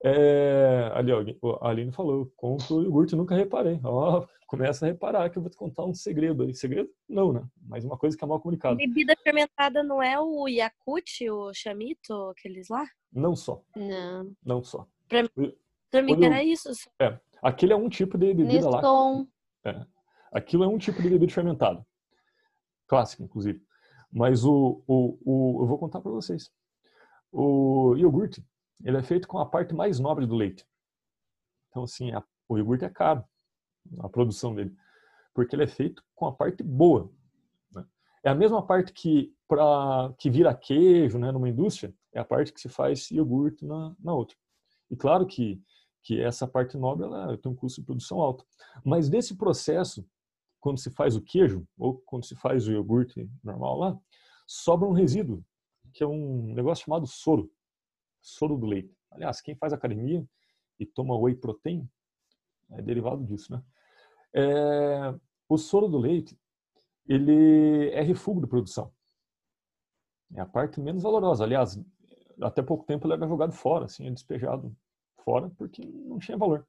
[0.04, 3.80] É, ali, alguém, a Aline falou, compro iogurte, nunca reparei.
[3.82, 6.54] Ó, começa a reparar que eu vou te contar um segredo aí.
[6.54, 6.90] Segredo?
[7.08, 7.46] Não, né?
[7.62, 8.76] Mas uma coisa que é mal comunicada.
[8.76, 12.86] Bebida fermentada não é o Yakut, o Chamito, aqueles lá?
[13.10, 14.30] Não só, Não.
[14.44, 14.86] não só.
[15.08, 15.22] Pra
[16.02, 16.68] mim Quando eu- era isso.
[17.42, 18.76] Aquele é um tipo de bebida lá.
[18.76, 19.26] Neston.
[20.32, 21.86] Aquilo é um tipo de bebida fermentada.
[22.86, 23.62] Clássica, inclusive.
[24.12, 26.50] Mas o, o, o, eu vou contar para vocês.
[27.32, 28.44] O iogurte,
[28.84, 30.66] ele é feito com a parte mais nobre do leite.
[31.70, 33.24] Então, assim, a- o iogurte é caro,
[34.00, 34.74] a produção dele.
[35.34, 37.10] Porque ele é feito com a parte boa.
[37.72, 37.84] né?
[38.22, 42.52] É a mesma parte que, pra, que vira queijo né, numa indústria, é a parte
[42.52, 44.36] que se faz iogurte na, na outra.
[44.90, 45.60] E claro que,
[46.02, 48.46] que essa parte nobre ela tem um custo de produção alto.
[48.84, 50.06] Mas desse processo,
[50.60, 53.98] quando se faz o queijo, ou quando se faz o iogurte normal lá,
[54.46, 55.44] sobra um resíduo,
[55.92, 57.50] que é um negócio chamado soro.
[58.20, 58.94] Soro do leite.
[59.10, 60.26] Aliás, quem faz academia
[60.78, 61.88] e toma whey protein,
[62.70, 63.62] é derivado disso, né?
[64.34, 65.14] É,
[65.48, 66.38] o soro do leite,
[67.06, 68.92] ele é refúgio de produção.
[70.34, 71.44] É a parte menos valorosa.
[71.44, 71.80] Aliás,
[72.40, 74.74] até pouco tempo ele era jogado fora, assim, despejado
[75.24, 76.66] fora porque não tinha valor.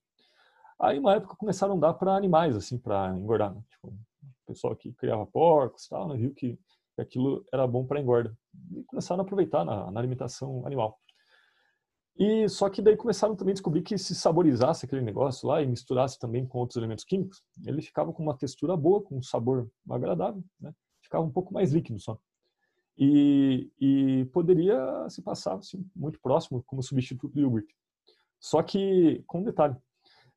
[0.79, 3.53] Aí, uma época, começaram a dar para animais, assim, para engordar.
[3.53, 3.61] Né?
[3.69, 6.17] Tipo, o pessoal que criava porcos e tal, né?
[6.17, 6.57] viu que
[6.97, 8.35] aquilo era bom para engorda.
[8.71, 10.99] E começaram a aproveitar na, na alimentação animal.
[12.19, 15.67] E só que daí começaram também a descobrir que se saborizasse aquele negócio lá e
[15.67, 19.69] misturasse também com outros elementos químicos, ele ficava com uma textura boa, com um sabor
[19.87, 20.73] agradável, né?
[21.03, 22.19] Ficava um pouco mais líquido só.
[22.97, 27.75] E, e poderia se passar assim, muito próximo como substituto do iogurte.
[28.39, 29.75] Só que, com um detalhe,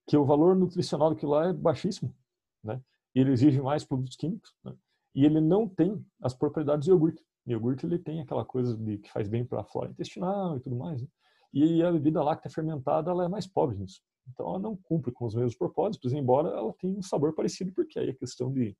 [0.07, 2.15] que o valor nutricional daquilo lá é baixíssimo,
[2.63, 2.83] né?
[3.15, 4.75] Ele exige mais produtos químicos, né?
[5.15, 7.23] E ele não tem as propriedades do iogurte.
[7.47, 10.61] O iogurte ele tem aquela coisa de que faz bem para a flora intestinal e
[10.61, 11.03] tudo mais.
[11.03, 11.09] Né?
[11.53, 14.01] E a bebida láctea fermentada ela é mais pobre nisso.
[14.29, 17.99] Então ela não cumpre com os mesmos propósitos, embora ela tenha um sabor parecido, porque
[17.99, 18.77] aí é questão de,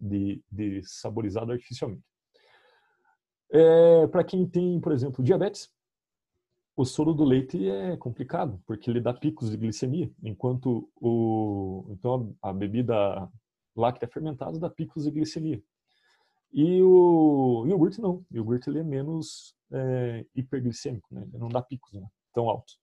[0.00, 2.04] de, de saborizado artificialmente.
[3.54, 5.70] É, para quem tem, por exemplo, diabetes,
[6.76, 12.34] o soro do leite é complicado, porque ele dá picos de glicemia, enquanto o, então
[12.42, 13.30] a, bebida
[13.76, 15.62] láctea fermentada dá picos de glicemia.
[16.52, 18.24] E o iogurte não.
[18.28, 21.22] O iogurte ele é menos é, hiperglicêmico, né?
[21.22, 22.04] ele não dá picos né?
[22.32, 22.76] tão altos.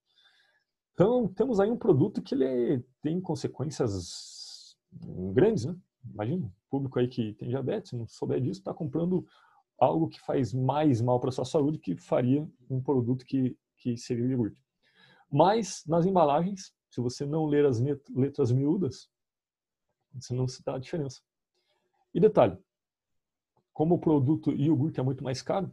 [0.94, 4.78] Então, temos aí um produto que ele tem consequências
[5.34, 5.76] grandes, né?
[6.14, 9.26] Imagina, o público aí que tem diabetes, não souber disso, está comprando
[9.82, 13.98] algo que faz mais mal para a sua saúde que faria um produto que, que
[13.98, 14.64] seria o iogurte.
[15.30, 17.82] Mas, nas embalagens, se você não ler as
[18.14, 19.10] letras miúdas,
[20.14, 21.20] você não se dá a diferença.
[22.14, 22.56] E detalhe,
[23.74, 25.72] como o produto iogurte é muito mais caro,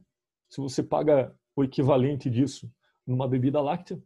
[0.48, 2.72] se você paga o equivalente disso
[3.06, 4.02] numa bebida láctea,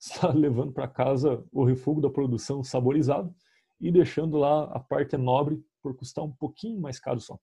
[0.00, 3.34] está levando para casa o refúgio da produção saborizado
[3.78, 7.38] e deixando lá a parte nobre por custar um pouquinho mais caro só.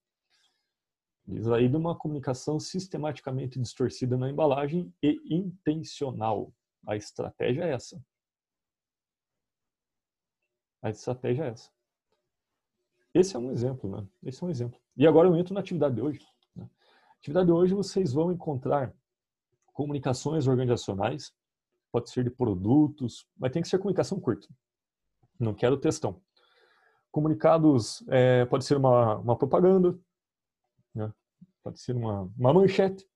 [1.31, 6.51] Isso aí de uma comunicação sistematicamente distorcida na embalagem e intencional.
[6.87, 8.03] A estratégia é essa.
[10.81, 11.69] A estratégia é essa.
[13.13, 14.07] Esse é um exemplo, né?
[14.23, 14.79] Esse é um exemplo.
[14.97, 16.25] E agora eu entro na atividade de hoje.
[16.55, 16.67] Né?
[17.19, 18.93] Atividade de hoje vocês vão encontrar
[19.73, 21.33] comunicações organizacionais,
[21.91, 24.47] pode ser de produtos, mas tem que ser comunicação curta.
[25.39, 26.21] Não quero textão.
[27.11, 29.97] Comunicados é, pode ser uma, uma propaganda?
[31.69, 33.07] Pode ser uma, uma manchete,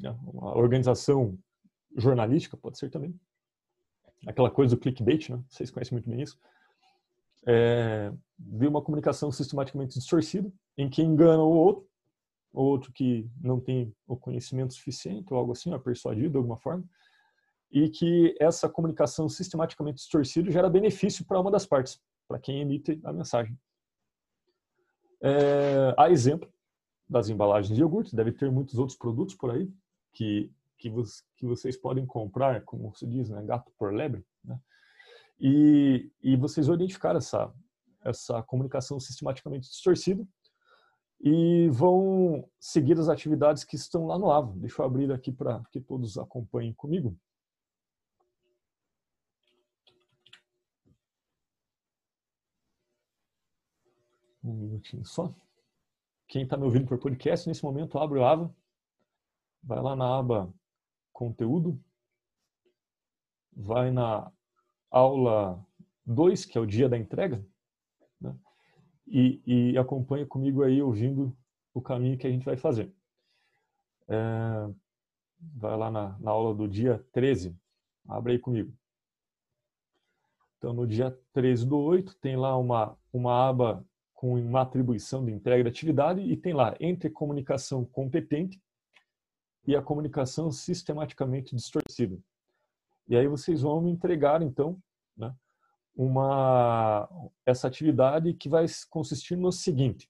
[0.00, 0.10] né?
[0.24, 1.38] uma organização
[1.96, 3.18] jornalística pode ser também.
[4.26, 5.42] Aquela coisa do clickbait, né?
[5.48, 6.38] Vocês conhecem muito bem isso.
[7.46, 11.88] É, de uma comunicação sistematicamente distorcida, em que engana o outro,
[12.52, 16.56] ou outro que não tem o conhecimento suficiente, ou algo assim, é persuadido de alguma
[16.56, 16.84] forma,
[17.70, 23.00] e que essa comunicação sistematicamente distorcida gera benefício para uma das partes, para quem emite
[23.04, 23.58] a mensagem.
[25.20, 26.51] É, há exemplo
[27.12, 29.70] das embalagens de iogurte, deve ter muitos outros produtos por aí
[30.12, 34.58] que, que, vos, que vocês podem comprar, como se diz, né, gato por lebre, né?
[35.38, 37.52] E, e vocês vão identificar essa,
[38.02, 40.26] essa comunicação sistematicamente distorcida
[41.20, 44.54] e vão seguir as atividades que estão lá no AVA.
[44.56, 47.16] Deixa eu abrir aqui para que todos acompanhem comigo.
[54.42, 55.32] Um minutinho só.
[56.32, 58.50] Quem está me ouvindo por podcast, nesse momento, abre o AVA,
[59.62, 60.50] vai lá na aba
[61.12, 61.78] Conteúdo,
[63.54, 64.32] vai na
[64.90, 65.62] aula
[66.06, 67.46] 2, que é o dia da entrega,
[68.18, 68.34] né?
[69.06, 71.36] e, e acompanha comigo aí ouvindo
[71.74, 72.90] o caminho que a gente vai fazer.
[74.08, 74.72] É,
[75.38, 77.54] vai lá na, na aula do dia 13,
[78.08, 78.72] abre aí comigo.
[80.56, 83.86] Então, no dia 13 do 8, tem lá uma, uma aba
[84.22, 88.62] com uma atribuição de entrega de atividade e tem lá entre comunicação competente
[89.66, 92.16] e a comunicação sistematicamente distorcida.
[93.08, 94.80] E aí vocês vão me entregar, então,
[95.16, 95.34] né,
[95.92, 97.08] uma,
[97.44, 100.08] essa atividade que vai consistir no seguinte.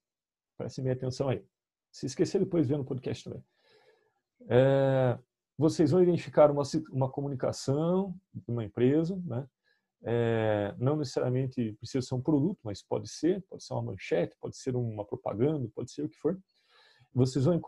[0.58, 1.42] Preste bem atenção aí.
[1.90, 3.42] Se esquecer, depois vê no podcast também.
[4.46, 5.18] É,
[5.56, 9.48] vocês vão identificar uma, uma comunicação de uma empresa, né,
[10.04, 14.56] é, não necessariamente precisa ser um produto, mas pode ser, pode ser uma manchete, pode
[14.56, 16.38] ser uma propaganda, pode ser o que for.
[17.14, 17.60] Vocês vão,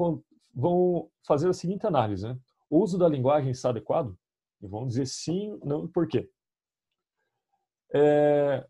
[0.55, 2.39] vão fazer a seguinte análise, né?
[2.69, 4.17] O uso da linguagem está adequado?
[4.61, 6.29] E vão dizer sim, não e por quê.
[7.95, 8.67] É,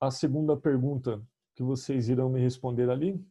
[0.00, 1.22] a segunda pergunta
[1.54, 3.22] que vocês irão me responder ali,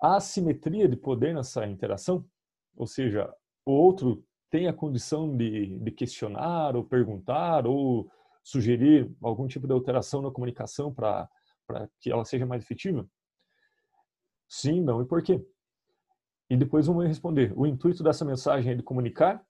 [0.00, 2.24] a assimetria de poder nessa interação,
[2.76, 3.32] ou seja,
[3.64, 8.08] o outro tem a condição de, de questionar ou perguntar ou
[8.40, 11.28] sugerir algum tipo de alteração na comunicação para
[11.98, 13.04] que ela seja mais efetiva?
[14.48, 15.44] Sim, não e por quê?
[16.48, 17.52] E depois vamos responder.
[17.56, 19.44] O intuito dessa mensagem é de comunicar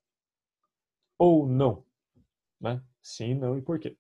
[1.19, 1.85] ou não?
[2.59, 2.83] Né?
[3.03, 3.99] Sim, não e por quê?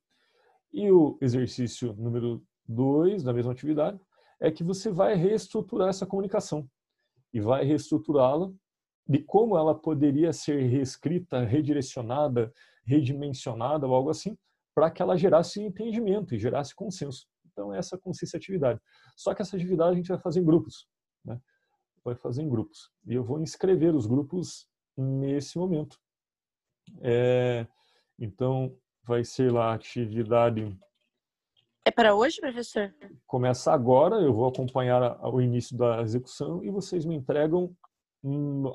[0.72, 4.00] E o exercício número dois da mesma atividade
[4.40, 6.66] é que você vai reestruturar essa comunicação
[7.30, 8.50] e vai reestruturá-la
[9.06, 12.52] de como ela poderia ser reescrita, redirecionada,
[12.84, 14.36] redimensionada ou algo assim,
[14.74, 17.26] para que ela gerasse entendimento e gerasse consenso.
[17.52, 18.80] Então, essa consiste a atividade.
[19.16, 20.88] Só que essa atividade a gente vai fazer em grupos.
[21.24, 21.38] Né?
[22.04, 22.90] Vai fazer em grupos.
[23.06, 25.96] E eu vou inscrever os grupos nesse momento.
[27.00, 27.66] É,
[28.18, 30.76] então, vai ser lá a atividade.
[31.84, 32.92] É para hoje, professor?
[33.26, 37.74] Começa agora, eu vou acompanhar o início da execução e vocês me entregam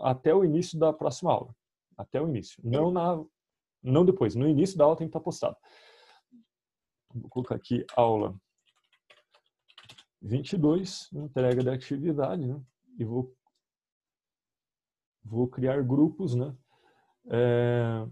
[0.02, 1.56] até o início da próxima aula.
[1.97, 2.62] Até o início.
[2.64, 3.24] Não, na,
[3.82, 4.36] não depois.
[4.36, 5.58] No início da aula tem que estar postado.
[7.14, 8.39] Vou colocar aqui aula
[10.22, 12.62] 22, entrega da atividade, né?
[12.97, 13.36] E vou,
[15.24, 16.56] vou criar grupos, né?
[17.32, 18.06] É,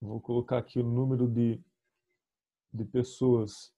[0.00, 1.62] vou colocar aqui o número de,
[2.72, 3.74] de pessoas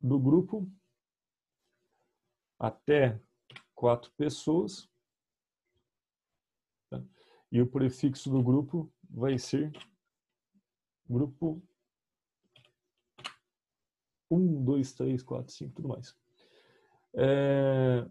[0.00, 0.70] do grupo
[2.58, 3.20] até
[3.84, 4.90] quatro pessoas.
[6.88, 7.04] Tá?
[7.52, 9.70] E o prefixo do grupo vai ser
[11.06, 11.62] grupo
[14.30, 16.16] 1, 2, 3, 4, 5, tudo mais.
[17.14, 18.10] É...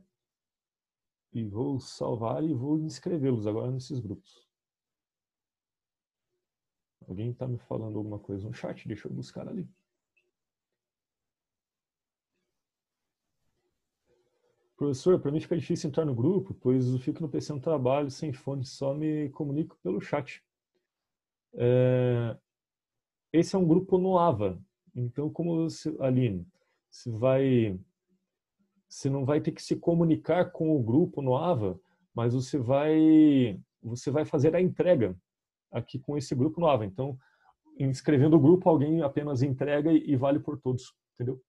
[1.34, 4.48] E vou salvar e vou inscrevê-los agora nesses grupos.
[7.08, 8.88] Alguém está me falando alguma coisa no chat?
[8.88, 9.68] Deixa eu buscar ali.
[14.84, 18.12] Professor, para mim fica difícil entrar no grupo, pois eu fico no PC no trabalho,
[18.12, 20.44] sem fone, só me comunico pelo chat.
[21.54, 22.38] É...
[23.32, 24.62] Esse é um grupo no AVA.
[24.94, 26.46] Então, como você, Aline,
[27.08, 27.80] vai,
[28.90, 31.80] você não vai ter que se comunicar com o grupo no AVA,
[32.14, 35.18] mas você vai, você vai fazer a entrega
[35.72, 36.86] aqui com esse grupo no AVA.
[36.86, 37.18] Então,
[37.80, 41.42] inscrevendo o grupo, alguém apenas entrega e vale por todos, entendeu?